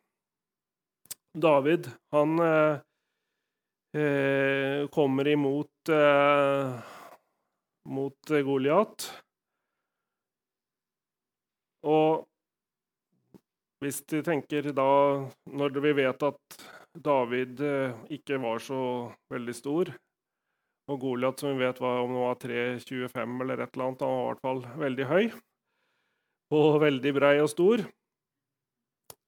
[1.34, 2.80] David, han eh,
[4.02, 6.74] eh, kommer imot eh,
[7.89, 9.24] mot Goliat.
[11.87, 12.27] Og
[13.81, 14.85] hvis de tenker da
[15.49, 18.81] Når vi vet at David eh, ikke var så
[19.31, 19.89] veldig stor,
[20.91, 24.11] og Goliat, som vi vet var om det var 3,25 eller et eller annet, han
[24.11, 25.23] var i hvert fall veldig høy
[26.51, 27.85] og veldig brei og stor.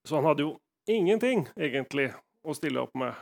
[0.04, 0.50] Så han hadde jo
[0.92, 2.10] ingenting, egentlig,
[2.44, 3.16] å stille opp med.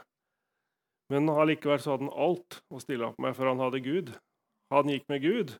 [1.12, 4.10] Men allikevel så hadde han alt å stille opp med, for han hadde Gud.
[4.74, 5.54] Han gikk med Gud.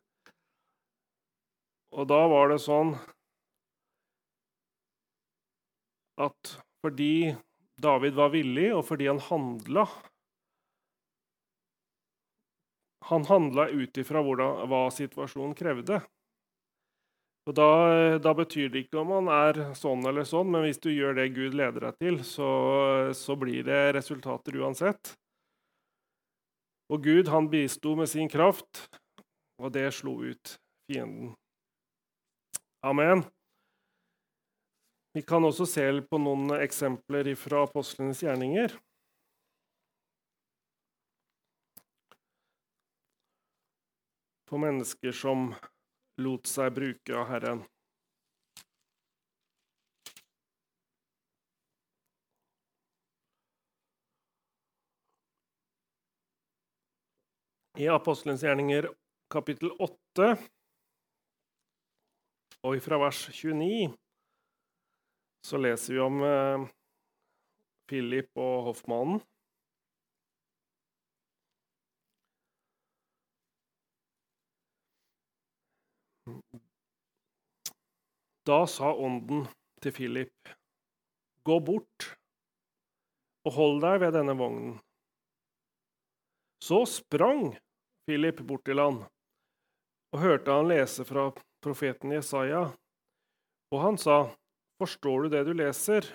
[1.93, 2.97] Og da var det sånn
[6.29, 7.35] at fordi
[7.83, 9.87] David var villig, og fordi han handla
[13.11, 15.99] Han handla ut ifra hva situasjonen krevde.
[17.51, 17.67] Og da,
[18.23, 21.33] da, betyr det ikke om han er sånn eller sånn, men hvis du gjør det
[21.35, 22.51] Gud leder deg til, så,
[23.19, 25.17] så blir det resultater uansett.
[26.95, 28.87] Og Gud, han bisto med sin kraft,
[29.59, 30.55] og det slo ut
[30.87, 31.35] fienden.
[32.87, 33.27] Amen.
[35.15, 38.73] Vi kan også se på noen eksempler fra apostlenes gjerninger.
[44.49, 45.51] På mennesker som
[46.17, 47.61] lot seg bruke av Herren.
[57.77, 58.89] I Apostelens gjerninger
[59.33, 60.35] kapittel 8
[62.65, 63.93] og fra vers 29
[65.47, 66.65] så leser vi om eh,
[67.91, 69.21] Philip og hoffmannen.
[78.47, 79.45] Da sa ånden
[79.83, 80.53] til Philip,
[81.47, 82.09] gå bort
[83.47, 84.79] og hold deg ved denne vognen.
[86.63, 87.53] Så sprang
[88.07, 89.03] Philip bort til han
[90.13, 91.31] og hørte han lese fra
[91.65, 92.67] profeten Jesaja.
[93.73, 94.27] Og han sa,
[94.83, 96.07] Forstår du det du leser?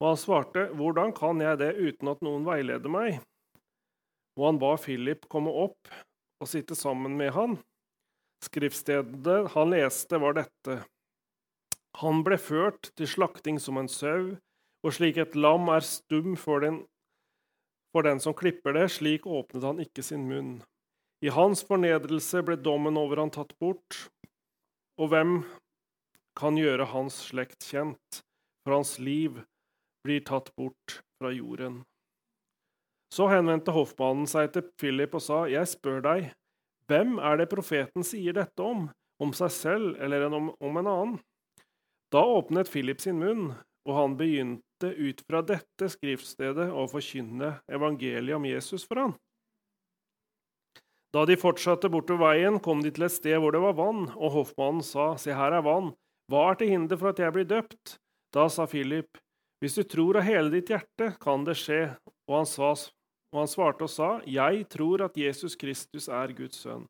[0.00, 3.18] Og han svarte, Hvordan kan jeg det uten at noen veileder meg?
[4.40, 5.90] Og han ba Philip komme opp
[6.40, 7.58] og sitte sammen med han.
[8.44, 10.78] Skriftstedet han leste, var dette.
[12.00, 14.36] Han ble ført til slakting som en sau,
[14.84, 16.76] Og slik et lam er stum for den,
[17.92, 20.60] for den som klipper det, slik åpnet han ikke sin munn.
[21.24, 24.06] I hans fornedrelse ble dommen over han tatt bort.
[25.00, 25.40] Og hvem
[26.36, 28.22] kan gjøre hans slekt kjent?
[28.64, 29.42] For hans liv
[30.06, 31.84] blir tatt bort fra jorden.
[33.14, 36.32] Så henvendte hoffmannen seg til Philip og sa, Jeg spør deg,
[36.90, 38.88] hvem er det profeten sier dette om?
[39.22, 41.14] Om seg selv eller om, om en annen?
[42.12, 43.54] Da åpnet Philip sin munn,
[43.86, 49.14] og han begynte ut fra dette skriftstedet å forkynne evangeliet om Jesus for han.
[51.14, 54.34] Da de fortsatte bortover veien, kom de til et sted hvor det var vann, og
[54.34, 55.94] hoffmannen sa, Se, her er vann.
[56.26, 57.96] Hva er til hinder for at jeg blir døpt?
[58.34, 59.18] Da sa Philip,
[59.62, 61.96] Hvis du tror av hele ditt hjerte, kan det skje.
[62.28, 62.74] Og han, sa,
[63.32, 66.84] og han svarte og sa, Jeg tror at Jesus Kristus er Guds sønn.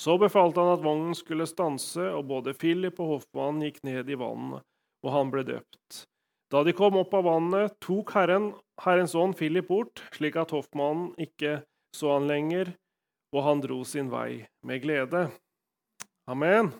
[0.00, 4.18] Så befalte han at vognen skulle stanse, og både Philip og hoffmannen gikk ned i
[4.18, 4.64] vannet,
[5.06, 6.04] og han ble døpt.
[6.50, 11.12] Da de kom opp av vannet, tok Herren, Herrens ånd Philip bort, slik at hoffmannen
[11.18, 11.62] ikke
[11.94, 12.74] så han lenger,
[13.34, 15.28] og han dro sin vei med glede.
[16.30, 16.72] Amen.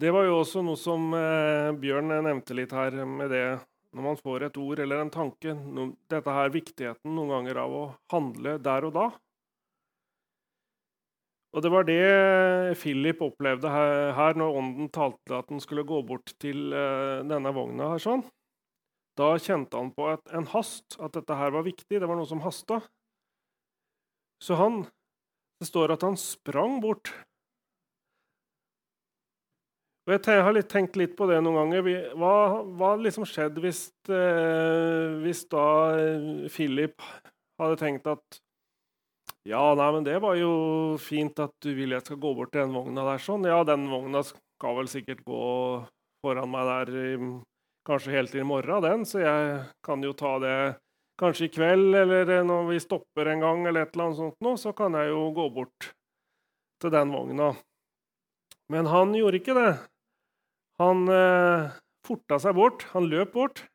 [0.00, 3.44] Det var jo også noe som eh, Bjørn nevnte litt her med det
[3.92, 5.52] når man får et ord eller en tanke.
[6.10, 9.10] Dette her viktigheten noen ganger av å handle der og da.
[11.52, 11.98] Og det var det
[12.80, 17.52] Philip opplevde her, her når ånden talte at han skulle gå bort til eh, denne
[17.52, 17.90] vogna.
[17.92, 18.24] her sånn.
[19.20, 22.00] Da kjente han på at en hast, at dette her var viktig.
[22.00, 22.80] Det var noe som hasta.
[24.40, 24.86] Så han
[25.60, 27.12] Det står at han sprang bort.
[30.02, 32.14] Og Jeg har litt, tenkt litt på det noen ganger.
[32.18, 32.32] Hva,
[32.80, 37.04] hadde liksom skjedde hvis, eh, hvis da eh, Philip
[37.60, 38.40] hadde tenkt at
[39.46, 42.62] ja, nei, men det var jo fint at du vil jeg skal gå bort til
[42.64, 43.46] den vogna der sånn.
[43.46, 45.46] Ja, den vogna skal vel sikkert gå
[46.22, 46.92] foran meg der
[47.86, 49.46] kanskje helt til i morgen, den, så jeg
[49.82, 50.56] kan jo ta det
[51.18, 54.54] kanskje i kveld, eller når vi stopper en gang, eller et eller annet sånt nå,
[54.58, 55.88] så kan jeg jo gå bort
[56.82, 57.52] til den vogna.
[58.70, 59.72] Men han gjorde ikke det.
[60.80, 61.74] Han eh,
[62.06, 62.86] forta seg bort.
[62.94, 63.66] Han løp bort.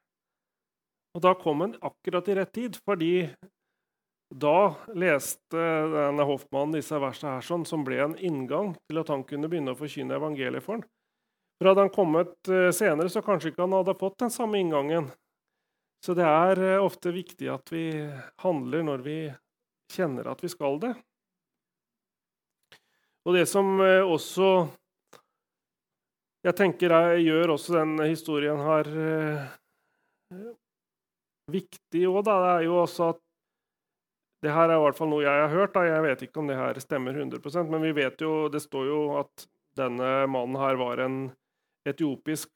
[1.17, 3.29] Og da kom han akkurat i rett tid, fordi
[4.33, 5.61] da leste
[5.93, 9.73] denne Hoffmannen disse versene her, sånn, som ble en inngang til at han kunne begynne
[9.73, 10.85] å forkynne evangeliet for ham.
[11.57, 15.09] For Hadde han kommet eh, senere, så kanskje ikke han hadde fått den samme inngangen.
[16.05, 17.87] Så det er eh, ofte viktig at vi
[18.43, 19.17] handler når vi
[19.95, 20.93] kjenner at vi skal det.
[23.25, 24.67] Og det som eh, også
[26.47, 28.91] jeg tenker jeg gjør også denne historien her
[31.51, 33.23] viktig òg, det er jo også at
[34.45, 35.73] det her er i hvert fall noe jeg har hørt.
[35.73, 35.85] Da.
[35.87, 38.99] Jeg vet ikke om det her stemmer 100% men vi vet jo, det står jo
[39.23, 41.17] at denne mannen her var en
[41.87, 42.51] etiopisk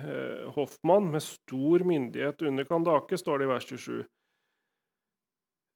[0.00, 4.00] eh, hoffmann med stor myndighet under Kandake, står det i vers 27.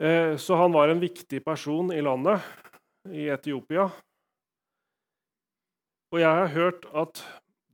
[0.02, 2.42] Eh, så han var en viktig person i landet,
[3.10, 3.88] i Etiopia.
[6.14, 7.22] Og jeg har hørt at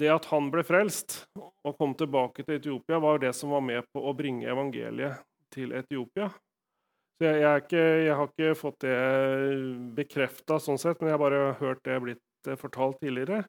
[0.00, 3.84] det at han ble frelst og kom tilbake til Etiopia, var det som var med
[3.92, 5.20] på å bringe evangeliet
[5.52, 6.30] til Etiopia.
[7.20, 8.98] Så jeg, jeg, ikke, jeg, har ikke fått det
[9.98, 13.42] bekrefta, sånn sett, men jeg har bare hørt det blitt eh, fortalt tidligere.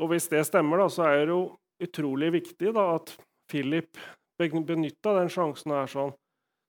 [0.00, 1.42] Og hvis det stemmer, da, så er det jo
[1.84, 3.12] utrolig viktig da, at
[3.52, 4.00] Philip
[4.40, 6.14] benytta den sjansen her sånn,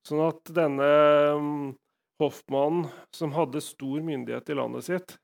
[0.06, 0.90] sånn at denne
[1.40, 1.56] um,
[2.22, 5.16] hoffmannen, som hadde stor myndighet i landet sitt,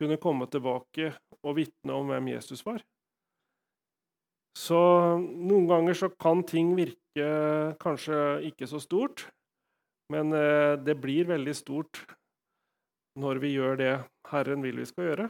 [0.00, 2.82] kunne komme tilbake og vitne om hvem Jesus var.
[4.54, 4.78] Så
[5.18, 7.28] noen ganger så kan ting virke
[7.82, 8.18] kanskje
[8.50, 9.26] ikke så stort,
[10.14, 12.04] men eh, det blir veldig stort
[13.18, 13.94] når vi gjør det
[14.30, 15.26] Herren vil vi skal gjøre.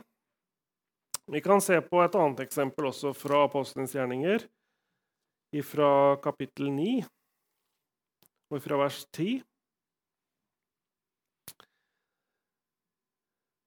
[1.33, 4.45] Vi kan se på et annet eksempel også fra Apostelens gjerninger,
[5.65, 7.05] fra kapittel 9
[8.51, 9.39] og fra vers 10.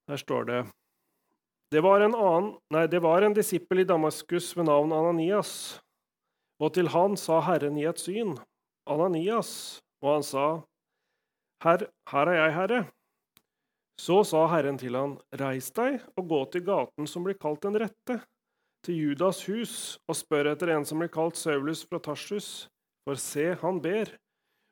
[0.07, 0.59] Der står det
[1.71, 5.51] det var en, annen, nei, det var en disippel i Damaskus ved navn Ananias.
[6.63, 8.37] Og til han sa Herren i et syn,
[8.87, 10.45] Ananias, og han sa,
[11.65, 12.79] her, her er jeg, Herre.
[13.99, 17.79] Så sa Herren til han, Reis deg og gå til gaten som blir kalt Den
[17.81, 18.21] rette,
[18.85, 19.73] til Judas hus,
[20.07, 22.69] og spør etter en som blir kalt Saulus fra Tarsus,
[23.03, 24.13] for se, han ber.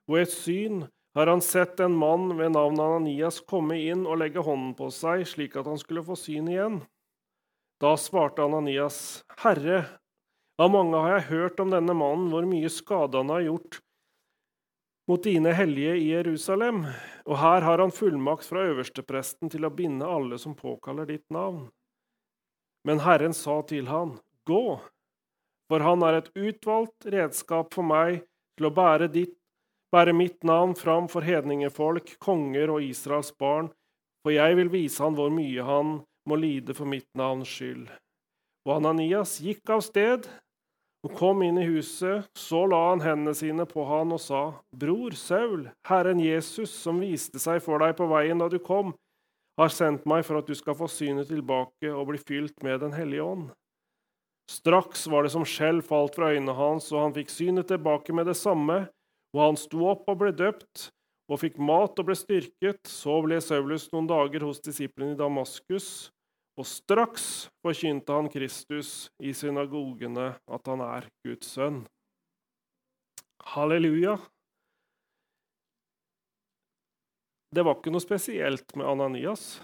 [0.07, 0.85] Og i et syn
[1.15, 5.23] har han sett en mann ved navn Ananias komme inn og legge hånden på seg,
[5.27, 6.81] slik at han skulle få syn igjen.
[7.79, 9.85] Da svarte Ananias, Herre,
[10.59, 13.79] av mange har jeg hørt om denne mannen, hvor mye skade han har gjort
[15.07, 16.85] mot dine hellige i Jerusalem,
[17.25, 21.67] og her har han fullmakt fra øverstepresten til å binde alle som påkaller ditt navn.
[22.85, 24.79] Men Herren sa til han, Gå,
[25.65, 28.19] For han er et utvalgt redskap for meg
[28.57, 29.37] til å bære, ditt,
[29.95, 33.69] bære mitt navn fram for hedningefolk, konger og Israels barn,
[34.25, 37.85] for jeg vil vise han hvor mye han må lide for mitt navns skyld.
[38.65, 40.27] Og Ananias gikk av sted
[41.05, 42.25] og kom inn i huset.
[42.33, 44.43] Så la han hendene sine på han og sa,
[44.73, 48.95] Bror Saul, Herren Jesus, som viste seg for deg på veien da du kom,
[49.61, 52.97] har sendt meg for at du skal få synet tilbake og bli fylt med Den
[52.97, 53.53] hellige ånd.
[54.51, 58.27] Straks var det som skjell falt fra øynene hans, og han fikk synet tilbake med
[58.29, 58.87] det samme,
[59.35, 60.89] og han sto opp og ble døpt,
[61.27, 62.85] og fikk mat og ble styrket.
[62.87, 66.07] Så ble Saulus noen dager hos disiplene i Damaskus,
[66.55, 71.81] og straks forkynte han Kristus i synagogene at han er Guds sønn.
[73.55, 74.15] Halleluja!
[77.55, 79.59] Det var ikke noe spesielt med Ananias.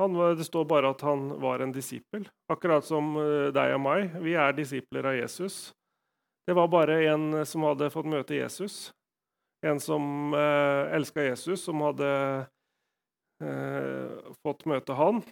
[0.00, 4.16] Var, det står bare at han var en disippel, akkurat som eh, deg og meg.
[4.24, 5.70] Vi er disipler av Jesus.
[6.46, 8.90] Det var bare en som hadde fått møte Jesus.
[9.66, 12.08] En som eh, elska Jesus, som hadde
[13.44, 15.22] eh, fått møte han.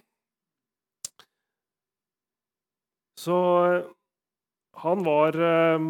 [3.19, 3.35] Så
[3.65, 3.89] eh,
[4.79, 5.89] han var eh,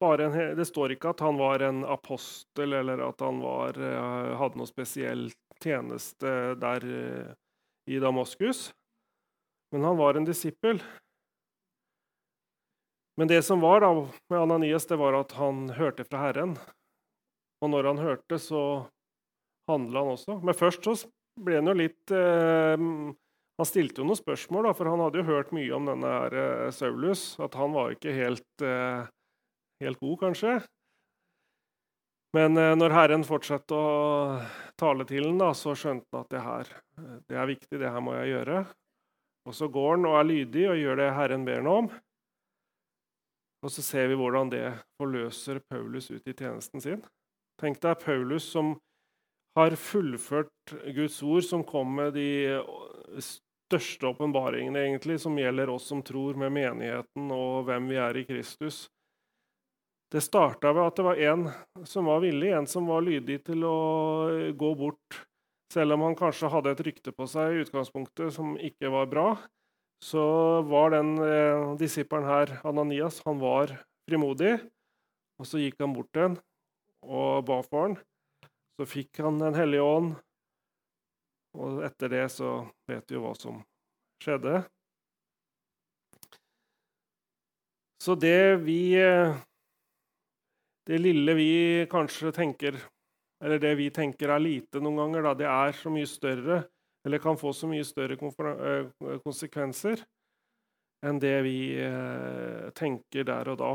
[0.00, 4.58] en, det står ikke at han var en apostel, eller at han var, eh, hadde
[4.58, 5.28] noe spesiell
[5.62, 7.30] tjeneste der eh,
[7.86, 8.72] i Damaskus.
[9.70, 10.82] Men han var en disippel.
[13.20, 13.92] Men det som var da
[14.32, 16.54] med Ananias, det var at han hørte fra Herren.
[17.60, 18.62] Og når han hørte, så
[19.68, 20.38] handla han også.
[20.40, 20.94] Men først så
[21.36, 22.80] ble han jo litt eh,
[23.60, 26.38] Han stilte jo noen spørsmål, da, for han hadde jo hørt mye om denne her,
[26.40, 27.34] eh, Saulus.
[27.44, 29.04] At han var ikke helt eh,
[29.84, 30.56] helt god, kanskje.
[32.36, 34.40] Men eh, når Herren fortsatte å
[34.80, 36.76] tale til ham, så skjønte han at det her
[37.28, 38.62] det er viktig, det her må jeg gjøre.
[39.44, 41.98] Og så går han og er lydig og gjør det Herren ber ham om.
[43.60, 44.64] Og så ser vi hvordan det
[45.00, 47.02] forløser Paulus ut i tjenesten sin.
[47.60, 48.74] Tenk deg Paulus som
[49.58, 52.30] har fullført Guds ord, som kom med de
[53.20, 58.24] største åpenbaringene egentlig, som gjelder oss som tror, med menigheten og hvem vi er i
[58.28, 58.86] Kristus.
[60.10, 61.44] Det starta ved at det var en
[61.86, 63.76] som var villig, en som var lydig til å
[64.58, 65.20] gå bort.
[65.70, 69.28] Selv om han kanskje hadde et rykte på seg i utgangspunktet som ikke var bra,
[70.00, 70.24] så
[70.68, 73.74] var den eh, disippelen her, Ananias, han var
[74.08, 74.56] frimodig.
[75.40, 76.38] Og så gikk han bort til ham
[77.04, 77.96] og ba for ham.
[78.76, 80.14] Så fikk han Den hellige ånd,
[81.56, 83.60] og etter det så vet vi jo hva som
[84.22, 84.62] skjedde.
[88.00, 89.36] Så det vi eh,
[90.88, 91.50] det lille vi
[91.90, 92.78] kanskje tenker
[93.44, 96.58] Eller det vi tenker er lite noen ganger, da, det er så mye større,
[97.06, 100.04] eller kan få så mye større eh, konsekvenser
[101.06, 103.72] enn det vi eh, tenker der og da.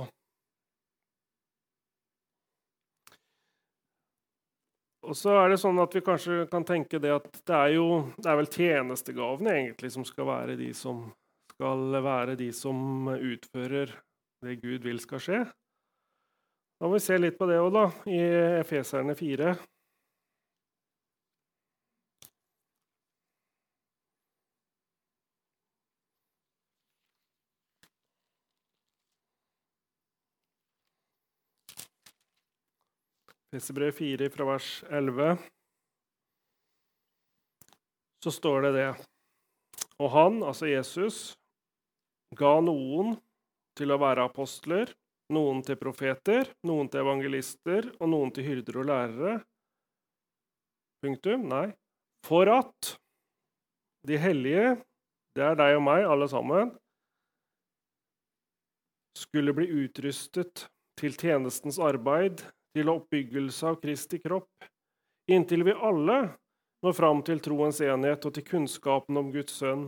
[5.05, 7.87] Og så er det sånn at vi kanskje kan tenke det at det er jo
[8.17, 11.05] det er vel tjenestegavene egentlig som skal være de som
[11.55, 13.93] skal være de som utfører
[14.45, 15.43] det Gud vil skal skje.
[16.75, 18.19] Da må vi se litt på det òg, da, i
[18.59, 19.53] Efeserne 4.
[33.55, 35.37] Efeserbrev 4 fra vers 11.
[38.23, 38.89] Så står det det.
[40.03, 41.19] Og han, altså Jesus,
[42.35, 43.15] ga noen
[43.79, 44.91] til å være apostler
[45.33, 49.35] noen til profeter, noen til evangelister og noen til hyrder og lærere.
[51.05, 51.47] Punktum.
[51.49, 51.69] Nei.
[52.25, 52.95] For at
[54.05, 54.75] de hellige,
[55.37, 56.73] det er deg og meg, alle sammen,
[59.15, 60.67] skulle bli utrustet
[60.99, 62.43] til tjenestens arbeid,
[62.75, 64.65] til oppbyggelse av Kristi kropp,
[65.31, 66.19] inntil vi alle
[66.83, 69.87] når fram til troens enhet og til kunnskapen om Guds sønn,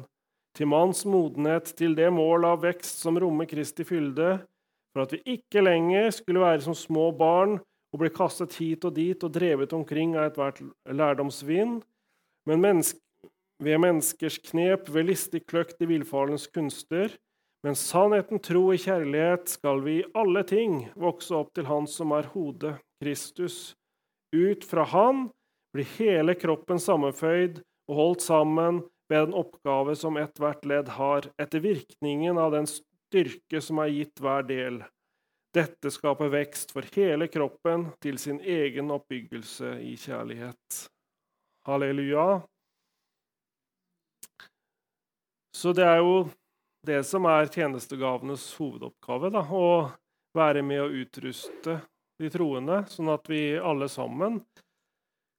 [0.58, 4.38] til manns modenhet, til det mål av vekst som rommer Kristi fylde,
[4.96, 7.60] for at vi ikke lenger skulle være som små barn
[7.94, 11.84] og bli kastet hit og dit og drevet omkring av ethvert lærdomsvind,
[12.48, 13.04] men menneske,
[13.60, 17.14] ved menneskers knep, ved listig kløkt i villfarens kunster.
[17.66, 22.14] Men sannheten, tro og kjærlighet skal vi i alle ting vokse opp til Han som
[22.16, 23.74] er hodet, Kristus.
[24.36, 25.28] Ut fra Han
[25.74, 31.64] blir hele kroppen sammenføyd og holdt sammen ved den oppgave som ethvert ledd har, etter
[31.64, 34.82] virkningen av den styrke som er gitt hver del.
[35.56, 40.82] Dette skaper vekst for hele kroppen til sin egen oppbyggelse i kjærlighet.
[41.66, 42.42] Halleluja.
[45.56, 46.28] Så det er jo
[46.88, 49.32] det som er tjenestegavenes hovedoppgave.
[49.36, 49.92] Da, å
[50.38, 51.82] være med å utruste
[52.18, 54.40] de troende, sånn at vi alle sammen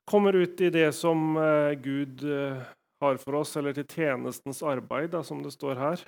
[0.09, 2.63] kommer ut i det som eh, Gud eh,
[3.03, 6.05] har for oss, eller til tjenestens arbeid, da, som det står her.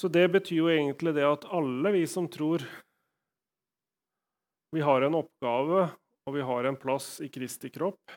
[0.00, 2.64] Så det betyr jo egentlig det at alle vi som tror
[4.72, 5.84] vi har en oppgave,
[6.26, 8.14] og vi har en plass i Kristi kropp.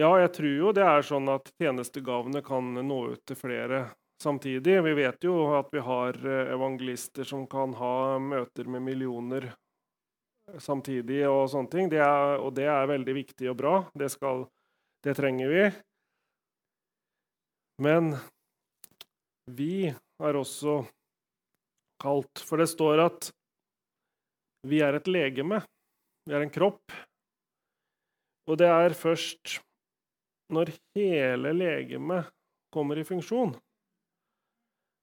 [0.00, 3.82] Ja, jeg tror jo det er sånn at tjenestegavene kan nå ut til flere
[4.22, 4.78] samtidig.
[4.86, 9.50] Vi vet jo at vi har eh, evangelister som kan ha møter med millioner
[10.56, 11.92] samtidig og sånne ting.
[11.92, 13.74] Det er, og det er veldig viktig og bra.
[13.92, 14.46] Det, skal,
[15.04, 15.68] det trenger vi.
[17.84, 18.14] Men
[19.52, 20.82] vi er også
[22.00, 23.34] kalt For det står at
[24.64, 25.60] vi er et legeme.
[26.24, 26.94] Vi er en kropp.
[28.48, 29.60] Og det er først
[30.54, 32.30] når hele legemet
[32.74, 33.54] kommer i funksjon,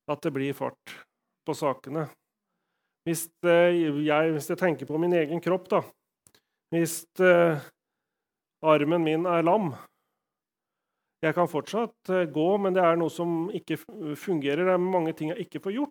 [0.08, 0.96] at det blir fart
[1.48, 2.08] på sakene.
[3.08, 5.84] Hvis, eh, jeg, hvis jeg tenker på min egen kropp, da
[6.76, 7.56] Hvis uh,
[8.60, 9.70] armen min er lam
[11.24, 13.80] Jeg kan fortsatt uh, gå, men det er noe som ikke
[14.20, 14.66] fungerer.
[14.68, 15.87] Det er mange ting jeg ikke får gjort.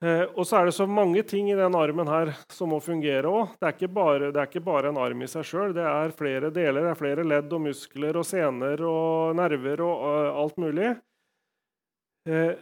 [0.00, 3.28] Uh, og så er det så mange ting i den armen her som må fungere
[3.28, 3.50] òg.
[3.60, 5.74] Det, det, er ikke bare en arm i seg sjøl.
[5.76, 6.86] Det er flere deler.
[6.86, 10.06] Det er flere ledd og muskler og sener og nerver og
[10.40, 10.94] alt mulig.
[12.28, 12.54] Eh,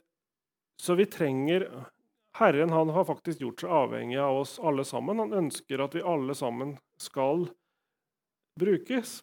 [0.83, 1.69] så vi trenger
[2.39, 5.19] Herren han har faktisk gjort seg avhengig av oss alle sammen.
[5.19, 7.49] Han ønsker at vi alle sammen skal
[8.59, 9.21] brukes.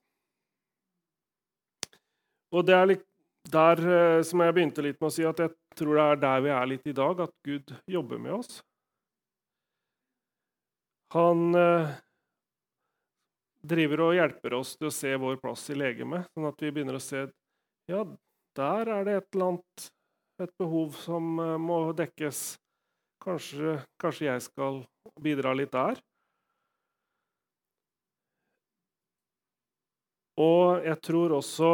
[2.55, 3.05] Og det er litt
[3.51, 6.46] der eh, som jeg begynte litt med å si, at jeg tror det er der
[6.46, 8.60] vi er litt i dag, at Gud jobber med oss.
[11.16, 11.96] Han eh,
[13.64, 17.00] driver og hjelper oss til å se vår plass i legemet, sånn at vi begynner
[17.00, 17.28] å se
[17.92, 18.02] ja,
[18.58, 19.86] der er det et eller annet
[20.44, 22.44] et behov som eh, må dekkes.
[23.26, 24.84] Kanskje, kanskje jeg skal
[25.24, 26.02] bidra litt der.
[30.42, 31.70] Og jeg tror også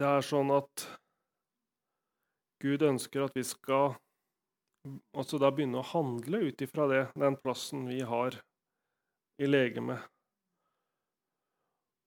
[0.00, 0.86] det er sånn at
[2.60, 3.94] Gud ønsker at vi skal
[5.16, 8.36] også da begynne å handle ut ifra den plassen vi har
[9.40, 10.00] i legemet.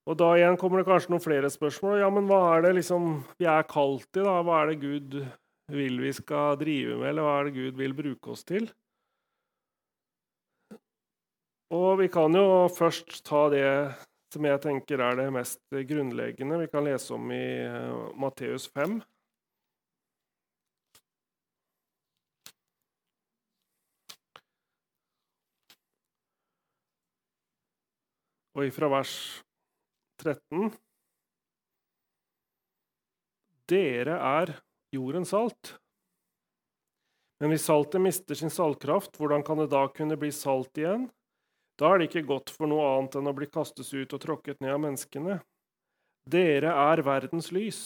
[0.10, 2.02] Og da igjen kommer det kanskje noen flere spørsmål.
[2.02, 4.42] Ja, men hva er det liksom vi er kalt i, da?
[4.44, 5.20] Hva er det Gud
[5.74, 8.68] vil vi skal drive med, eller hva er det Gud vil bruke oss til?
[11.74, 13.70] Og vi kan jo først ta det
[14.34, 16.60] som jeg tenker er det mest grunnleggende.
[16.66, 19.00] Vi kan lese om i uh, Matteus 5.
[28.54, 29.14] Og ifra vers
[30.22, 30.70] 13.
[33.70, 34.54] Dere er
[34.94, 35.74] jordens salt.
[37.42, 41.10] Men hvis saltet mister sin saltkraft, hvordan kan det da kunne bli salt igjen?
[41.82, 44.62] Da er det ikke godt for noe annet enn å bli kastet ut og tråkket
[44.62, 45.40] ned av menneskene.
[46.30, 47.82] Dere er verdens lys.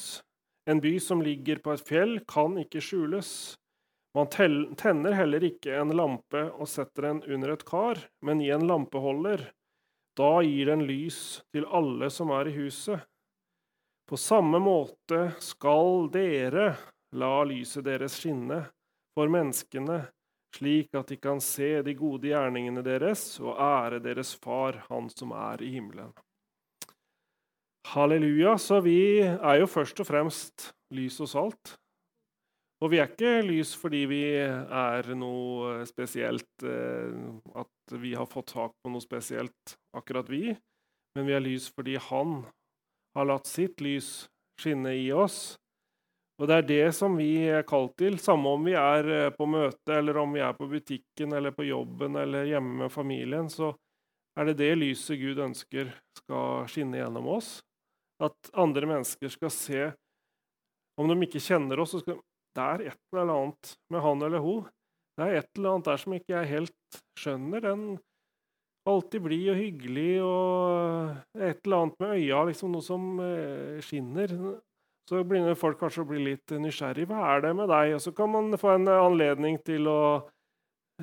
[0.68, 3.56] En by som ligger på et fjell, kan ikke skjules.
[4.18, 8.68] Man tenner heller ikke en lampe og setter den under et kar, men i en
[8.68, 9.48] lampeholder,
[10.18, 13.06] da gir den lys til alle som er i huset.
[14.08, 16.72] På samme måte skal dere
[17.18, 18.62] la lyset deres skinne
[19.18, 20.00] for menneskene,
[20.56, 25.36] slik at de kan se de gode gjerningene deres og ære deres Far, Han som
[25.36, 26.14] er i himmelen.
[27.88, 28.58] Halleluja.
[28.58, 31.76] Så vi er jo først og fremst lys og salt.
[32.78, 37.16] Og vi er ikke lys fordi vi er noe spesielt, eh,
[37.58, 40.54] at vi har fått tak på noe spesielt, akkurat vi.
[41.18, 42.44] Men vi er lys fordi Han
[43.18, 44.28] har latt sitt lys
[44.62, 45.58] skinne i oss.
[46.38, 49.48] Og det er det som vi er kalt til, samme om vi er eh, på
[49.50, 53.72] møte, eller om vi er på butikken, eller på jobben, eller hjemme med familien, så
[54.38, 57.56] er det det lyset Gud ønsker skal skinne gjennom oss.
[58.22, 59.82] At andre mennesker skal se
[60.98, 62.16] Om de ikke kjenner oss, så skal
[62.58, 64.68] det er et eller annet med han eller hun.
[65.18, 67.64] Det er et eller annet der som ikke jeg helt skjønner.
[67.66, 67.84] Den
[68.88, 74.34] alltid blid og hyggelig og et eller annet med øya, liksom noe som eh, skinner.
[75.08, 77.08] Så begynner folk kanskje å bli litt nysgjerrig.
[77.08, 77.96] Hva er det med deg?
[77.96, 80.02] Og så kan man få en anledning til å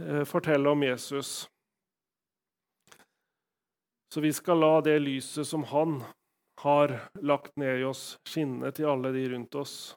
[0.01, 1.47] eh, fortelle om Jesus.
[4.13, 6.03] Så vi skal la det lyset som han
[6.63, 9.97] har lagt ned i oss, skinne til alle de rundt oss.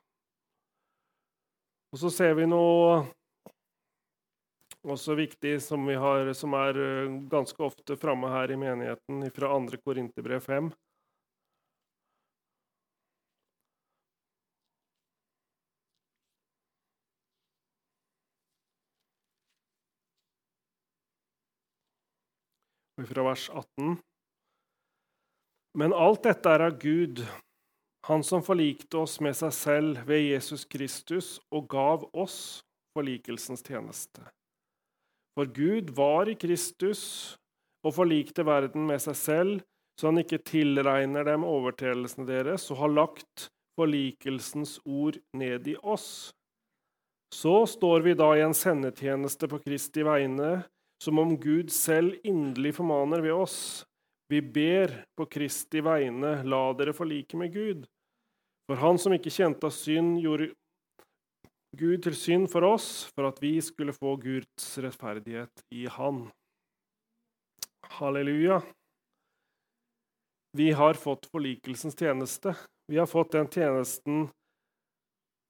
[1.91, 3.05] Og så ser vi noe
[4.87, 9.51] også viktig som, vi har, som er eh, ganske ofte framme her i menigheten, fra
[9.55, 9.79] 2.
[9.83, 10.71] Korinterbrev 5.
[23.07, 23.99] Fra vers 18.
[25.77, 27.21] Men alt dette er av Gud,
[28.07, 32.61] han som forlikte oss med seg selv ved Jesus Kristus og gav oss
[32.95, 34.23] forlikelsens tjeneste.
[35.35, 37.01] For Gud var i Kristus
[37.83, 39.59] og forlikte verden med seg selv,
[39.99, 46.31] så han ikke tilregner dem overtredelsene deres, og har lagt forlikelsens ord ned i oss.
[47.33, 50.63] Så står vi da i en sendetjeneste på Kristi vegne,
[51.03, 53.59] som om Gud selv inderlig formaner ved oss.
[54.31, 57.85] Vi ber på Kristi vegne, la dere forlike med Gud.
[58.67, 60.51] For han som ikke kjente av synd, gjorde
[61.77, 66.25] Gud til synd for oss, for at vi skulle få Guds rettferdighet i Han.
[67.97, 68.61] Halleluja.
[70.57, 72.55] Vi har fått forlikelsens tjeneste.
[72.87, 74.27] Vi har fått den tjenesten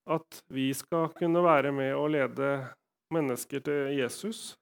[0.07, 2.51] at vi skal kunne være med og lede
[3.13, 4.55] mennesker til Jesus.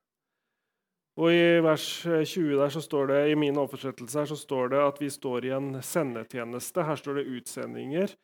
[1.16, 4.82] Og I vers 20 der så står det, i min oversettelse her så står det
[4.84, 6.84] at vi står i en sendetjeneste.
[6.84, 8.16] Her står det utsendinger.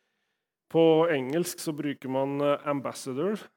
[0.72, 3.48] På engelsk så bruker man eh, 'ambassador'.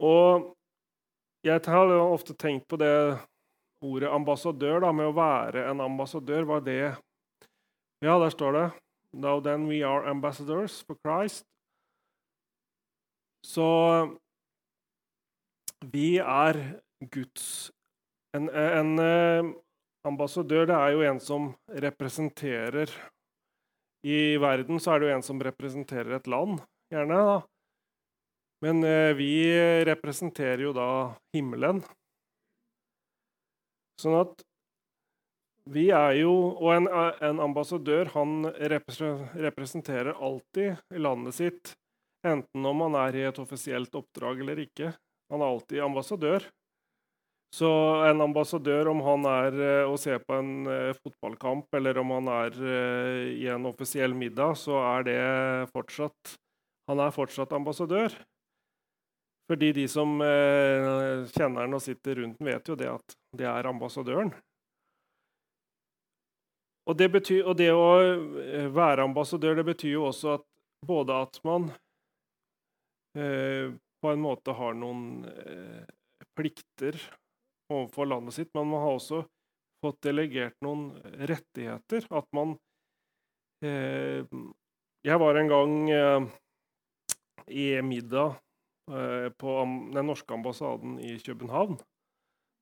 [0.00, 0.56] Og
[1.44, 3.18] jeg har ofte tenkt på det
[3.80, 6.44] ordet 'ambassadør', da, med å være en ambassadør.
[6.44, 6.96] Var det
[8.02, 8.70] Ja, der står det
[9.14, 11.44] 'Now then we are ambassadors for Christ'.
[13.44, 14.18] Så
[15.92, 17.70] vi er Guds
[18.34, 19.54] En, en eh,
[20.04, 22.90] ambassadør det er jo en som representerer
[24.04, 26.58] I verden så er det jo en som representerer et land,
[26.92, 27.20] gjerne.
[27.28, 27.36] da.
[28.64, 29.30] Men eh, vi
[29.88, 30.88] representerer jo da
[31.36, 31.80] himmelen.
[34.00, 34.42] Sånn at
[35.70, 36.88] vi er jo Og en,
[37.24, 41.72] en ambassadør han representerer alltid landet sitt,
[42.26, 44.92] enten om han er i et offisielt oppdrag eller ikke.
[45.32, 46.44] Han er alltid ambassadør.
[47.54, 47.70] Så
[48.08, 52.56] en ambassadør, om han er å se på en uh, fotballkamp, eller om han er
[52.58, 55.20] uh, i en offisiell middag, så er det
[55.74, 56.38] fortsatt
[56.90, 58.12] Han er fortsatt ambassadør.
[59.48, 63.68] Fordi de som kjenner han og sitter rundt den, vet jo det at det er
[63.70, 64.34] ambassadøren.
[66.84, 67.88] Og det, betyr, og det å
[68.76, 70.46] være ambassadør det betyr jo også at
[70.84, 71.70] både at man
[73.16, 75.24] på en måte har noen
[76.36, 77.00] plikter
[77.72, 79.22] overfor landet sitt, men man har også
[79.84, 80.92] fått delegert noen
[81.28, 82.06] rettigheter.
[82.10, 82.56] At man
[83.64, 84.24] eh,
[85.04, 86.26] Jeg var en gang eh,
[87.52, 88.38] i middag
[88.88, 89.56] eh, på
[89.92, 91.76] den norske ambassaden i København.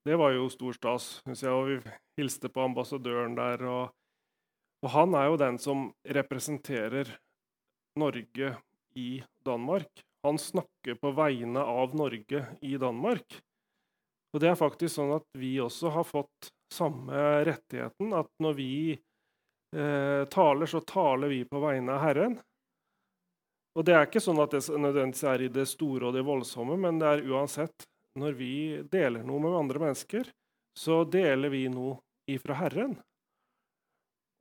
[0.03, 1.53] Det var jo stor stas, jeg.
[1.53, 1.77] Og vi
[2.19, 3.63] hilste på ambassadøren der.
[3.63, 3.93] Og,
[4.83, 7.13] og han er jo den som representerer
[7.99, 8.57] Norge
[8.99, 10.03] i Danmark.
[10.27, 13.39] Han snakker på vegne av Norge i Danmark.
[14.33, 18.73] Og det er faktisk sånn at vi også har fått samme rettigheten, at når vi
[18.97, 22.39] eh, taler, så taler vi på vegne av Herren.
[23.77, 26.77] Og det er ikke sånn at det nødvendigvis er i det store og det voldsomme,
[26.81, 28.55] men det er uansett Når vi
[28.93, 30.27] deler noe med andre mennesker,
[30.77, 31.95] så deler vi noe
[32.29, 32.99] ifra Herren.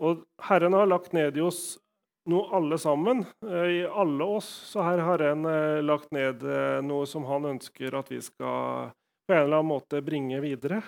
[0.04, 1.78] Og Herren har lagt ned i oss
[2.30, 3.24] noe alle sammen.
[3.48, 7.48] Eh, I alle oss så her har Herren eh, lagt ned eh, noe som han
[7.54, 8.92] ønsker at vi skal
[9.32, 10.82] på en eller annen måte bringe videre.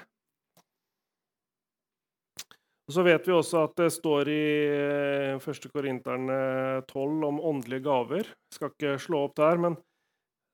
[2.84, 4.44] Og Så vet vi også at det står i
[5.40, 5.46] 1.
[5.48, 6.40] Eh, Korinterne
[6.90, 8.28] 12 om åndelige gaver.
[8.28, 9.80] Jeg skal ikke slå opp der, men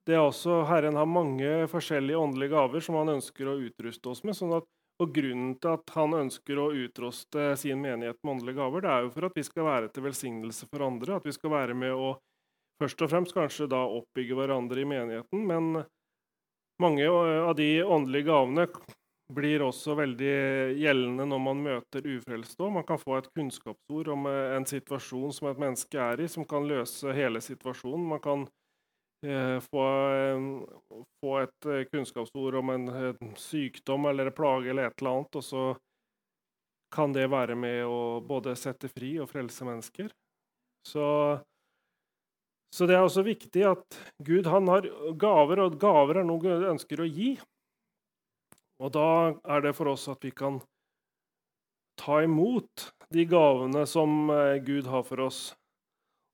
[0.06, 4.22] det er også, Herren har mange forskjellige åndelige gaver som han ønsker å utruste oss
[4.24, 4.38] med.
[4.38, 4.70] sånn at
[5.00, 9.06] og Grunnen til at han ønsker å utruste sin menighet med åndelige gaver, det er
[9.06, 11.16] jo for at vi skal være til velsignelse for andre.
[11.16, 12.18] At vi skal være med å
[12.84, 15.86] først og fremst kanskje da oppbygge hverandre i menigheten, men
[16.80, 18.68] mange eh, av de åndelige gavene
[19.34, 20.36] blir også veldig
[20.80, 22.70] gjeldende når man møter ufrelste.
[22.74, 26.48] Man kan få et kunnskapsord om eh, en situasjon som et menneske er i, som
[26.50, 28.08] kan løse hele situasjonen.
[28.16, 28.48] Man kan
[29.28, 29.84] eh, få,
[31.20, 35.68] få, et kunnskapsord om en, en, sykdom eller plage eller et eller annet, og så
[36.90, 40.10] kan det være med å både sette fri og frelse mennesker.
[40.88, 41.06] Så
[42.70, 44.86] så det er også viktig at Gud har
[45.20, 47.34] gaver, og gaver er noe Gud ønsker å gi.
[48.80, 49.08] Og da
[49.56, 50.62] er det for oss at vi kan
[52.00, 55.42] ta imot de gavene som eh, Gud har for oss.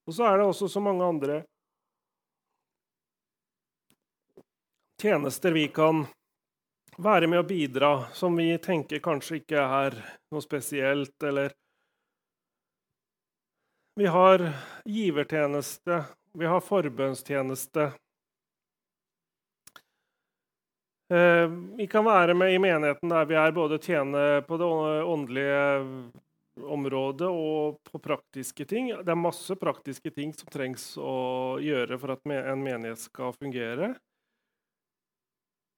[0.06, 1.40] Og så er det også så mange andre
[5.02, 6.06] tjenester vi kan
[6.98, 9.98] være med å bidra, som vi tenker kanskje ikke er
[10.32, 11.56] noe spesielt, eller
[13.96, 14.42] Vi har
[14.84, 16.02] givertjeneste,
[16.38, 17.92] vi har forbønnstjeneste.
[21.14, 24.70] Eh, vi kan være med i menigheten der vi er, både tjene på det
[25.06, 25.60] åndelige
[26.56, 28.90] området og på praktiske ting.
[29.04, 33.94] Det er masse praktiske ting som trengs å gjøre for at en menighet skal fungere.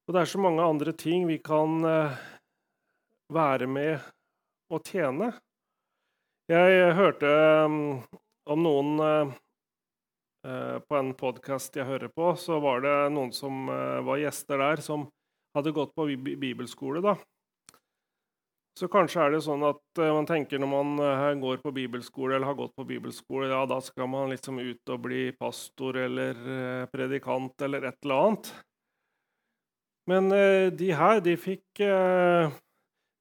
[0.08, 2.22] Og det er så mange andre ting vi kan eh,
[3.34, 4.00] være med
[4.72, 5.34] og tjene.
[6.48, 7.28] Jeg hørte
[7.68, 7.82] mm,
[8.48, 9.36] om noen
[10.88, 15.08] på en podkast jeg hører på, så var det noen som var gjester der, som
[15.58, 16.06] hadde gått på
[16.40, 17.18] bibelskole, da.
[18.78, 22.52] Så kanskje er det sånn at uh, man tenker når man går på bibelskole eller
[22.52, 27.66] har gått på bibelskole, ja, da skal man liksom ut og bli pastor eller predikant
[27.66, 28.52] eller et eller annet.
[30.08, 30.30] Men
[30.78, 31.82] de her, de fikk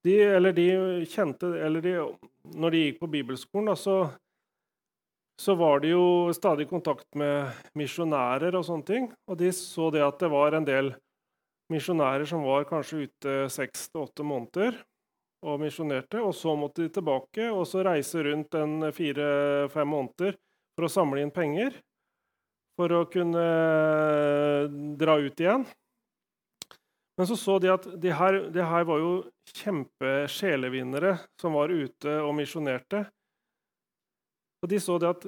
[0.06, 0.66] de, Eller de
[1.10, 1.94] kjente Eller de,
[2.54, 3.96] når de gikk på bibelskolen, da, så,
[5.41, 9.09] så var de jo stadig kontakt med misjonærer og sånne ting.
[9.28, 10.95] Og de så det at det var en del
[11.72, 14.78] misjonærer som var kanskje ute seks til åtte måneder
[15.47, 16.22] og misjonerte.
[16.22, 20.39] Og så måtte de tilbake og så reise rundt en fire-fem måneder
[20.76, 21.76] for å samle inn penger
[22.76, 23.45] for å kunne
[25.01, 25.64] dra ut igjen.
[27.16, 29.12] Men så så de at de her, de her var jo
[29.57, 33.07] kjempesjelevinnere som var ute og misjonerte.
[34.66, 35.26] Og de så det at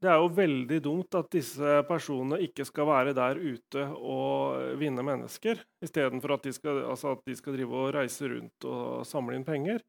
[0.00, 5.04] det er jo veldig dumt at disse personene ikke skal være der ute og vinne
[5.04, 9.44] mennesker, istedenfor at, de altså at de skal drive og reise rundt og samle inn
[9.44, 9.80] penger.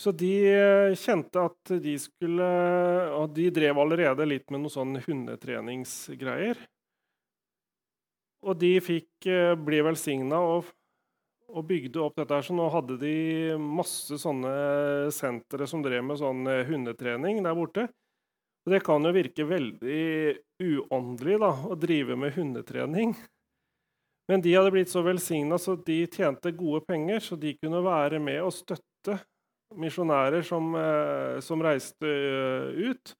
[0.00, 2.46] Så de eh, kjente at de skulle
[3.14, 6.58] Og de drev allerede litt med noen sånn hundetreningsgreier.
[8.44, 10.72] Og de fikk, bli ble velsigna og,
[11.50, 12.40] og, bygde opp dette.
[12.46, 13.16] Så nå hadde de
[13.60, 14.54] masse sånne
[15.14, 17.88] sentre som drev med sånn eh, hundetrening der borte.
[18.64, 20.04] Det kan jo virke veldig
[20.64, 23.12] uåndelig da, å drive med hundetrening.
[24.30, 28.22] Men de hadde blitt så velsigna så de tjente gode penger, så de kunne være
[28.24, 29.18] med og støtte
[29.76, 33.14] misjonærer som, eh, som, reiste eh, ut.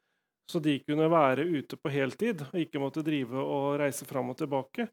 [0.51, 4.37] Så de kunne være ute på heltid og ikke måtte drive og reise fram og
[4.37, 4.89] tilbake.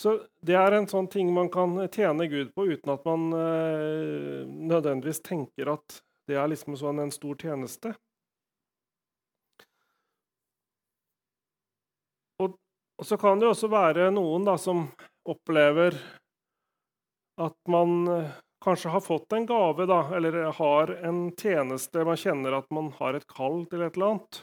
[0.00, 4.40] Så det er en sånn ting man kan tjene Gud på uten at man eh,
[4.46, 7.92] nødvendigvis tenker at det er liksom sånn en stor tjeneste.
[13.02, 14.84] Og så kan det også være noen da, som
[15.26, 15.96] opplever
[17.42, 22.60] at man eh, kanskje har fått en gave, da, eller har en tjeneste Man kjenner
[22.60, 24.38] at man har et kall til et eller annet.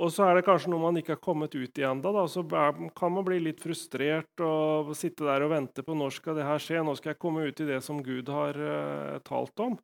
[0.00, 2.22] Og så er det kanskje noe man ikke har kommet ut i ennå.
[2.32, 6.46] Så kan man bli litt frustrert og sitte der og vente på når skal det
[6.48, 6.80] her skje.
[6.86, 9.76] Nå skal jeg komme ut i det som Gud har uh, talt om.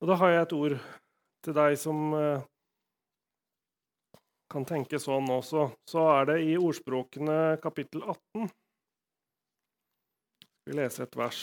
[0.00, 0.76] Og da har jeg et ord
[1.44, 2.46] til deg som uh,
[4.50, 8.48] kan tenke sånn også, så er det i Ordspråkene kapittel 18
[10.66, 11.42] Vi leser et vers.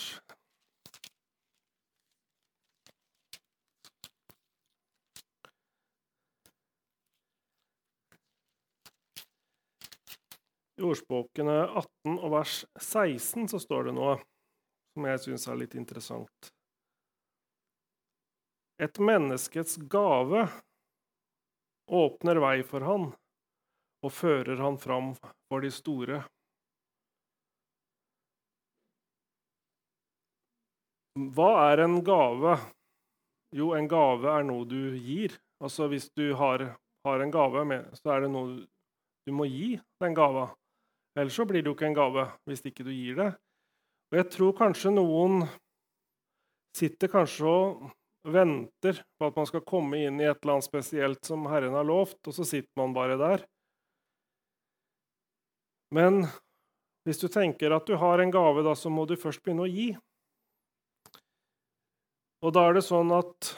[10.77, 14.17] I Ordspråkene 18 og vers 16 så står det noe
[14.93, 16.49] som jeg syns er litt interessant.
[18.77, 20.43] Et menneskets gave
[21.89, 23.07] åpner vei for han
[24.05, 26.19] og fører han fram for de store.
[31.17, 32.53] Hva er en gave?
[33.57, 35.33] Jo, en gave er noe du gir.
[35.57, 36.67] Altså Hvis du har,
[37.07, 38.59] har en gave med, så er det noe
[39.25, 39.73] du må gi
[40.03, 40.51] den gava.
[41.17, 43.31] Ellers så blir det jo ikke en gave hvis ikke du gir det.
[44.11, 45.41] Og jeg tror kanskje noen
[46.77, 47.87] sitter kanskje og
[48.27, 51.87] venter på at man skal komme inn i et eller annet spesielt som Herren har
[51.87, 53.45] lovt, og så sitter man bare der.
[55.95, 56.27] Men
[57.07, 59.71] hvis du tenker at du har en gave, da, så må du først begynne å
[59.71, 59.89] gi.
[62.43, 63.53] Og da er det sånn at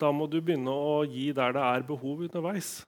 [0.00, 2.80] da må du begynne å gi der det er behov underveis.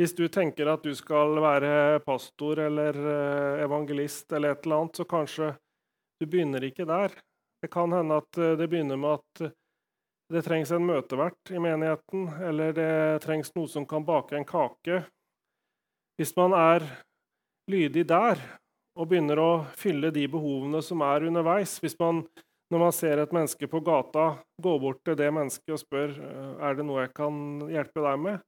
[0.00, 4.98] Hvis du tenker at du skal være pastor eller eh, evangelist eller et eller annet,
[5.00, 5.52] så kanskje
[6.20, 7.14] du begynner ikke der.
[7.62, 9.54] Det kan hende at eh, det begynner med at eh,
[10.32, 12.92] det trengs en møtevert i menigheten, eller det
[13.24, 15.02] trengs noe som kan bake en kake.
[16.16, 16.86] Hvis man er
[17.70, 18.40] lydig der
[18.96, 22.20] og begynner å fylle de behovene som er underveis Hvis man,
[22.72, 26.16] når man ser et menneske på gata, går bort til det mennesket og spør
[26.60, 27.36] er det noe jeg kan
[27.72, 28.42] hjelpe deg med,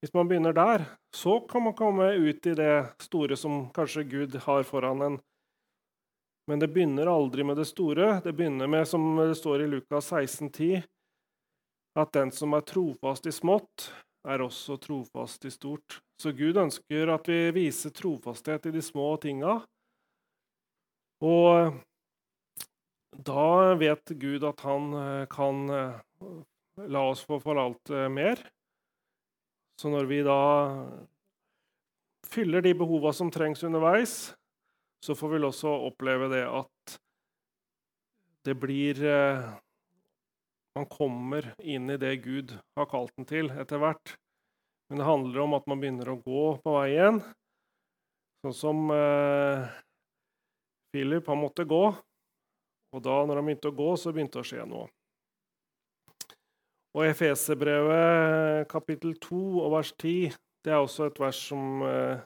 [0.00, 0.84] hvis man begynner der,
[1.14, 2.74] så kan man komme ut i det
[3.04, 5.20] store som kanskje Gud har foran en
[6.50, 8.20] men det begynner aldri med det store.
[8.24, 10.82] Det begynner med, som det står i Lukas 16,10,
[11.94, 13.84] at den som er trofast i smått,
[14.26, 16.00] er også trofast i stort.
[16.18, 19.60] Så Gud ønsker at vi viser trofasthet i de små tinga.
[21.22, 21.78] Og
[23.30, 23.46] da
[23.78, 26.26] vet Gud at han eh, kan eh,
[26.90, 28.42] la oss få forvalte mer.
[29.80, 30.40] Så når vi da
[32.28, 34.34] fyller de behova som trengs underveis,
[35.00, 36.96] så får vi også oppleve det at
[38.44, 39.48] det blir eh,
[40.76, 44.12] Man kommer inn i det Gud har kalt den til, etter hvert.
[44.88, 47.18] Men det handler om at man begynner å gå på veien,
[48.44, 49.66] sånn som eh,
[50.92, 51.82] Philip han måtte gå.
[52.94, 54.86] Og da når han begynte å gå, så begynte det å skje noe.
[56.94, 60.32] Og Efeserbrevet kapittel 2 og vers 10
[60.64, 62.20] det er også et vers som eh,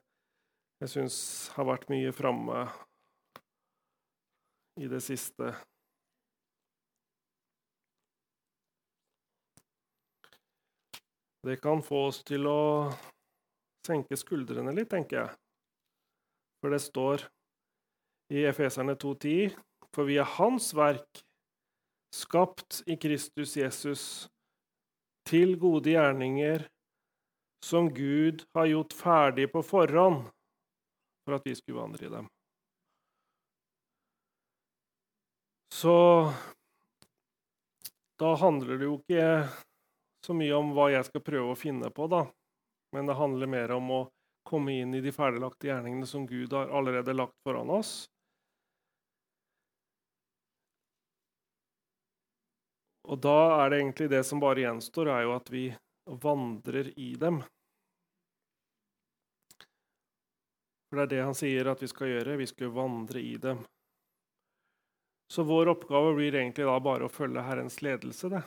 [0.80, 1.18] jeg syns
[1.54, 2.64] har vært mye framme
[4.82, 5.52] i det siste.
[11.44, 12.90] Det kan få oss til å
[13.86, 15.38] senke skuldrene litt, tenker jeg.
[16.64, 17.26] For det står
[18.32, 19.54] i Efeserne 2,10.:
[19.92, 21.20] For vi er Hans verk,
[22.16, 24.04] skapt i Kristus Jesus,
[25.28, 26.66] til gode gjerninger,
[27.64, 30.26] som Gud har gjort ferdig på forhånd
[31.24, 32.28] for at vi skulle vandre i dem.
[35.72, 35.94] Så
[38.20, 39.48] da handler det jo ikke
[40.24, 42.22] så mye om hva jeg skal prøve å finne på, da.
[42.94, 44.02] Men det handler mer om å
[44.46, 48.04] komme inn i de ferdiglagte gjerningene som Gud har allerede lagt foran oss.
[53.04, 55.66] Og da er det egentlig det som bare gjenstår, er jo at vi
[56.24, 57.42] vandrer i dem.
[60.88, 62.38] For det er det han sier at vi skal gjøre.
[62.40, 63.64] Vi skal vandre i dem.
[65.32, 68.28] Så vår oppgave blir egentlig da bare å følge Herrens ledelse.
[68.28, 68.44] det.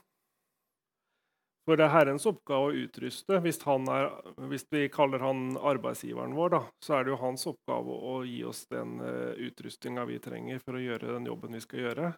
[1.67, 3.41] For det er Herrens oppgave å utruste.
[3.43, 4.05] Hvis, er,
[4.47, 8.39] hvis vi kaller han arbeidsgiveren vår, da, så er det jo hans oppgave å gi
[8.47, 12.13] oss den uh, vi trenger for å gjøre den jobben vi skal gjøre.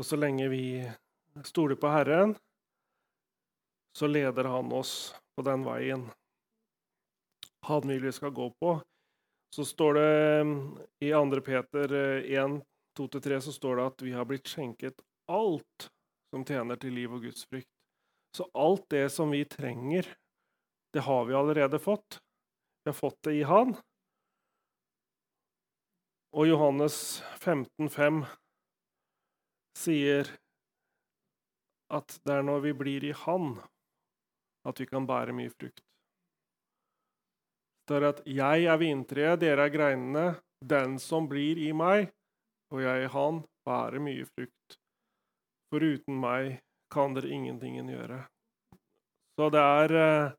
[0.00, 0.64] Og så lenge vi
[1.44, 2.34] stoler på Herren,
[3.98, 6.10] så leder han oss på den veien
[7.66, 8.80] han vil vi skal gå på.
[9.54, 10.46] Så står det
[10.98, 11.40] i 2.
[11.40, 12.60] Peter 1, eh,
[12.98, 15.88] 2-3 så står det at vi har blitt skjenket alt
[16.32, 17.68] som tjener til liv og Guds frykt.
[18.36, 20.08] Så alt det som vi trenger,
[20.92, 22.18] det har vi allerede fått.
[22.84, 23.76] Vi har fått det i Han.
[26.32, 28.24] Og Johannes 15,5
[29.76, 30.28] sier
[31.92, 33.56] at det er når vi blir i Han,
[34.68, 35.82] at vi kan bære mye frukt.
[37.88, 40.40] Det er at 'jeg er vintreet, dere er greinene'.
[40.62, 42.12] Den som blir i meg,
[42.70, 44.76] og jeg i han, bærer mye frukt.
[45.70, 46.60] For uten meg
[46.92, 48.20] kan dere ingenting gjøre.
[49.36, 50.32] Så det er eh,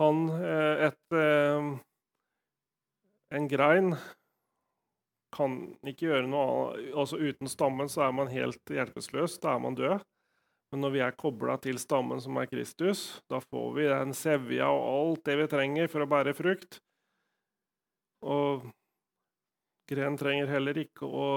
[0.00, 1.78] han eh, et eh,
[3.30, 3.94] En grein
[5.30, 5.52] kan
[5.86, 6.94] ikke gjøre noe annet.
[6.98, 9.38] Altså Uten stammen så er man helt hjelpeløs.
[9.38, 10.00] Da er man død.
[10.70, 14.68] Men når vi er kobla til stammen som er Kristus, da får vi den sevja
[14.70, 16.78] og alt det vi trenger for å bære frukt.
[18.22, 18.68] Og
[19.90, 21.30] gren trenger heller ikke å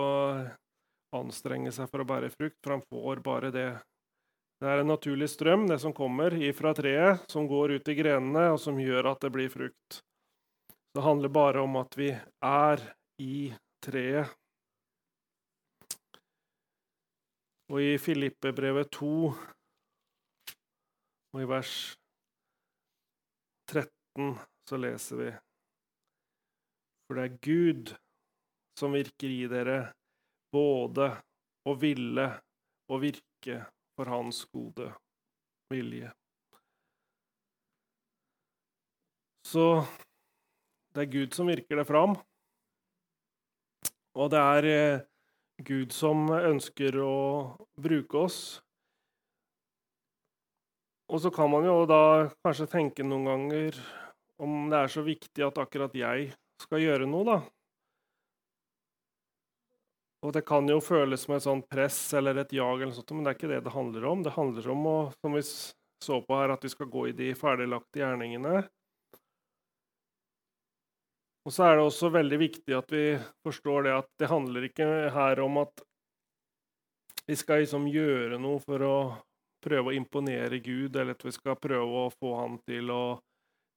[1.17, 3.67] anstrenge seg for å bære frukt, for han får bare det
[4.63, 8.45] det er en naturlig strøm, det som kommer ifra treet, som går ut i grenene,
[8.53, 9.97] og som gjør at det blir frukt.
[10.95, 12.83] Det handler bare om at vi er
[13.19, 13.49] i
[13.83, 14.31] treet.
[17.71, 19.09] Og i Filippebrevet 2
[21.33, 21.75] og i vers
[23.71, 24.33] 13
[24.69, 25.29] så leser vi
[27.07, 27.93] For det er Gud
[28.79, 29.77] som virker i dere,
[30.53, 31.07] både
[31.69, 32.27] å ville
[32.91, 33.59] og virke
[33.95, 34.89] for hans gode
[35.71, 36.11] vilje.
[39.47, 39.65] Så
[40.93, 42.15] det er Gud som virker det fram.
[44.13, 45.03] Og det er eh,
[45.61, 47.17] Gud som ønsker å
[47.77, 48.39] bruke oss.
[51.13, 53.77] Og så kan man jo da kanskje tenke noen ganger
[54.41, 56.31] om det er så viktig at akkurat jeg
[56.63, 57.37] skal gjøre noe, da.
[60.23, 63.25] Og det kan jo føles som et sånt press eller et jag, eller sånt, men
[63.25, 64.23] det er ikke det det handler om.
[64.23, 67.33] Det handler om, å, som vi så på her, at vi skal gå i de
[67.37, 68.63] ferdiglagte gjerningene.
[71.43, 73.05] Og så er det også veldig viktig at vi
[73.43, 75.83] forstår det at det handler ikke her om at
[77.27, 78.95] vi skal liksom gjøre noe for å
[79.63, 83.03] prøve å imponere Gud, eller at vi skal prøve å få han til å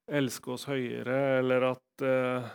[0.06, 2.48] elske oss høyere, eller at eh,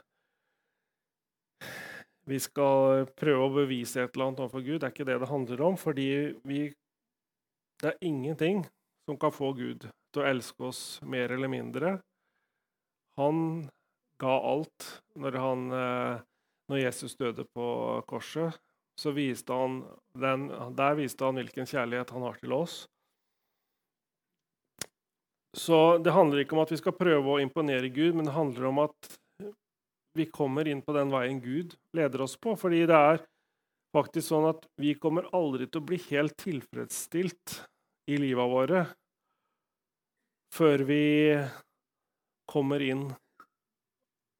[2.28, 4.78] vi skal prøve å bevise et eller annet overfor Gud.
[4.80, 5.78] Det er ikke det det handler om.
[5.80, 6.10] fordi
[6.48, 6.62] vi,
[7.82, 8.64] det er ingenting
[9.08, 11.98] som kan få Gud til å elske oss mer eller mindre.
[13.20, 13.68] Han
[14.22, 14.88] ga alt
[15.20, 16.22] når, han, eh,
[16.72, 17.66] når Jesus døde på
[18.10, 18.60] korset.
[19.00, 19.82] Så viste han
[20.20, 22.84] den, der viste han hvilken kjærlighet han har til oss.
[25.58, 28.70] Så det handler ikke om at vi skal prøve å imponere Gud, men det handler
[28.70, 29.12] om at
[30.16, 32.56] vi kommer inn på den veien Gud leder oss på.
[32.60, 33.24] Fordi det er
[33.96, 37.58] faktisk sånn at vi kommer aldri til å bli helt tilfredsstilt
[38.12, 38.86] i livet våre
[40.52, 41.04] før vi
[42.52, 43.06] kommer inn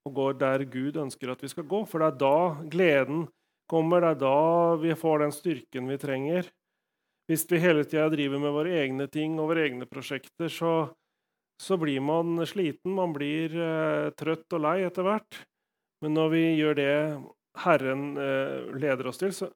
[0.08, 1.84] og går der Gud ønsker at vi skal gå.
[1.90, 2.38] For det er da
[2.72, 3.28] gleden
[3.72, 6.50] kommer, det er da vi får den styrken vi trenger.
[7.30, 10.74] Hvis vi hele tida driver med våre egne ting og våre egne prosjekter, så,
[11.62, 15.44] så blir man sliten, man blir eh, trøtt og lei etter hvert.
[16.02, 16.94] Men når vi gjør det
[17.62, 19.52] Herren eh, leder oss til, så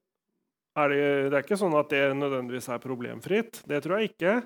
[0.76, 1.00] er det,
[1.32, 3.60] det er ikke sånn at det nødvendigvis er problemfritt.
[3.68, 4.36] Det tror jeg ikke.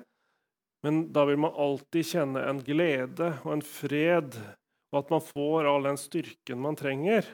[0.85, 4.37] Men da vil man alltid kjenne en glede og en fred,
[4.91, 7.27] og at man får all den styrken man trenger.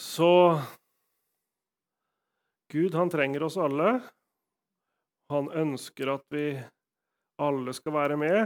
[0.00, 0.58] Så
[2.70, 4.00] Gud, han trenger oss alle.
[5.30, 6.46] Han ønsker at vi
[7.42, 8.40] alle skal være med.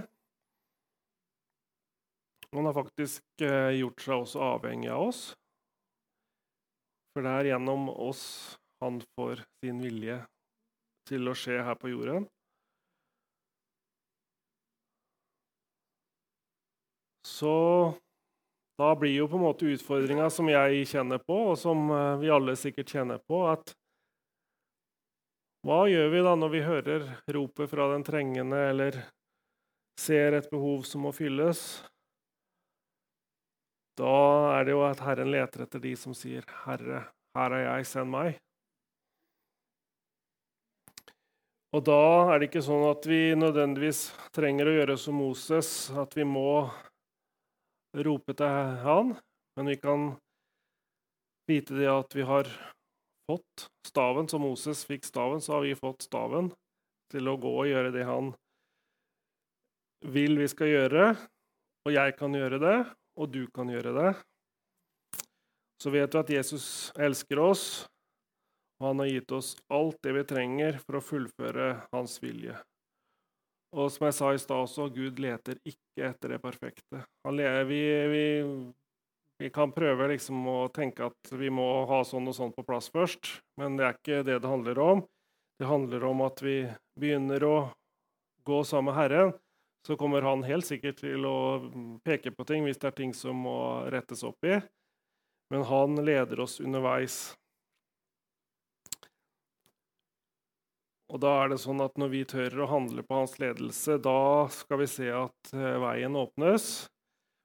[2.54, 5.22] Han har faktisk eh, gjort seg også avhengig av oss.
[7.14, 8.24] For det er gjennom oss
[8.82, 10.20] han får sin vilje
[11.08, 12.28] til å skje her på jorden.
[17.24, 17.94] Så
[18.78, 22.30] da blir jo på en måte utfordringa som jeg kjenner på, og som eh, vi
[22.34, 23.72] alle sikkert kjenner på, at
[25.64, 28.98] hva gjør vi da når vi hører ropet fra den trengende, eller
[29.96, 31.62] ser et behov som må fylles?
[33.96, 34.12] Da
[34.58, 37.06] er det jo at Herren leter etter de som sier, 'Herre,
[37.38, 38.40] her er jeg, send meg'.
[41.74, 46.12] Og da er det ikke sånn at vi nødvendigvis trenger å gjøre som Moses, at
[46.14, 46.68] vi må
[47.94, 49.14] rope til han,
[49.56, 50.06] men vi kan
[51.50, 52.48] vite det at vi har
[53.30, 54.28] fått staven.
[54.28, 56.50] Som Moses fikk staven, så har vi fått staven
[57.12, 58.32] til å gå og gjøre det han
[60.04, 61.08] vil vi skal gjøre.
[61.84, 62.76] Og jeg kan gjøre det,
[63.20, 64.12] og du kan gjøre det.
[65.82, 66.66] Så vet du at Jesus
[66.96, 67.64] elsker oss,
[68.80, 72.56] og han har gitt oss alt det vi trenger for å fullføre hans vilje.
[73.74, 77.00] Og som jeg sa i stad også, Gud leter ikke etter det perfekte.
[77.26, 77.80] Vi,
[78.12, 78.26] vi,
[79.40, 82.92] vi, kan prøve liksom å tenke at vi må ha sånn og sånn på plass
[82.94, 85.02] først, men det er ikke det det handler om.
[85.58, 86.60] Det handler om at vi
[86.98, 87.56] begynner å
[88.46, 89.34] gå sammen med Herren.
[89.84, 91.38] Så kommer han helt sikkert til å
[92.06, 93.58] peke på ting hvis det er ting som må
[93.92, 94.56] rettes opp i.
[95.52, 97.34] Men han leder oss underveis.
[101.14, 104.50] Og da er det sånn at Når vi tør å handle på hans ledelse, da
[104.50, 106.88] skal vi se at eh, veien åpnes.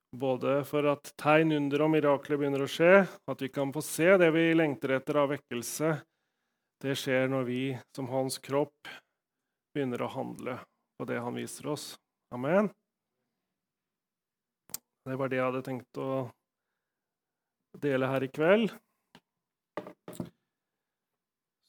[0.09, 4.15] Både for at tegn, under og mirakler begynner å skje, at vi kan få se
[4.17, 5.91] det vi lengter etter av vekkelse.
[6.82, 7.61] Det skjer når vi
[7.93, 8.89] som hans kropp
[9.76, 10.57] begynner å handle
[10.97, 11.91] på det han viser oss.
[12.34, 12.72] Amen.
[15.05, 16.09] Det var det jeg hadde tenkt å
[17.78, 18.74] dele her i kveld.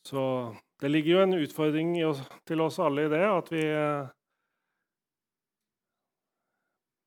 [0.09, 0.25] Så
[0.81, 1.93] det ligger jo en utfordring
[2.49, 4.09] til oss alle i det, at vi eh,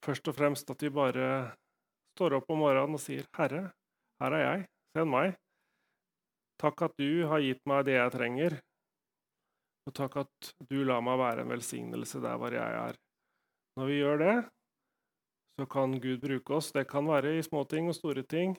[0.03, 1.27] Først og fremst at vi bare
[2.17, 3.69] står opp om morgenen og sier, 'Herre,
[4.19, 4.65] her er jeg.
[4.97, 5.37] Send meg.'
[6.59, 8.57] Takk at du har gitt meg det jeg trenger,
[9.87, 12.99] og takk at du lar meg være en velsignelse der hvor jeg er.
[13.79, 14.35] Når vi gjør det,
[15.59, 16.71] så kan Gud bruke oss.
[16.71, 18.55] Det kan være i små ting og store ting.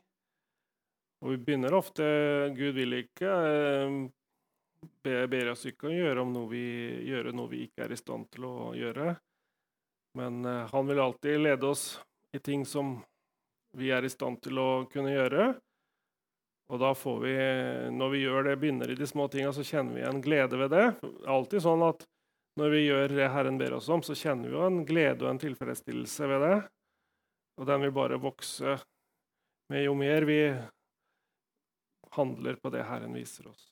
[1.25, 2.05] Og vi begynner ofte
[2.57, 3.97] Gud vil ikke eh,
[5.03, 6.65] ber oss ikke å gjøre, noe vi,
[7.09, 9.15] gjøre noe vi ikke er i stand til å gjøre.
[10.19, 11.85] Men uh, han vil alltid lede oss
[12.35, 12.97] i ting som
[13.75, 15.53] vi er i stand til å kunne gjøre.
[16.73, 17.35] Og da får vi,
[17.93, 20.73] når vi gjør det, begynner i de små tinga, så kjenner vi en glede ved
[20.73, 20.87] det.
[21.29, 22.07] Alltid sånn at
[22.59, 25.33] når vi gjør det Herren ber oss om, så kjenner vi jo en glede og
[25.33, 26.57] en tilfredsstillelse ved det.
[27.61, 28.79] Og den vil bare vokse
[29.73, 30.39] med jo mer vi
[32.15, 33.63] handler på det Herren viser oss.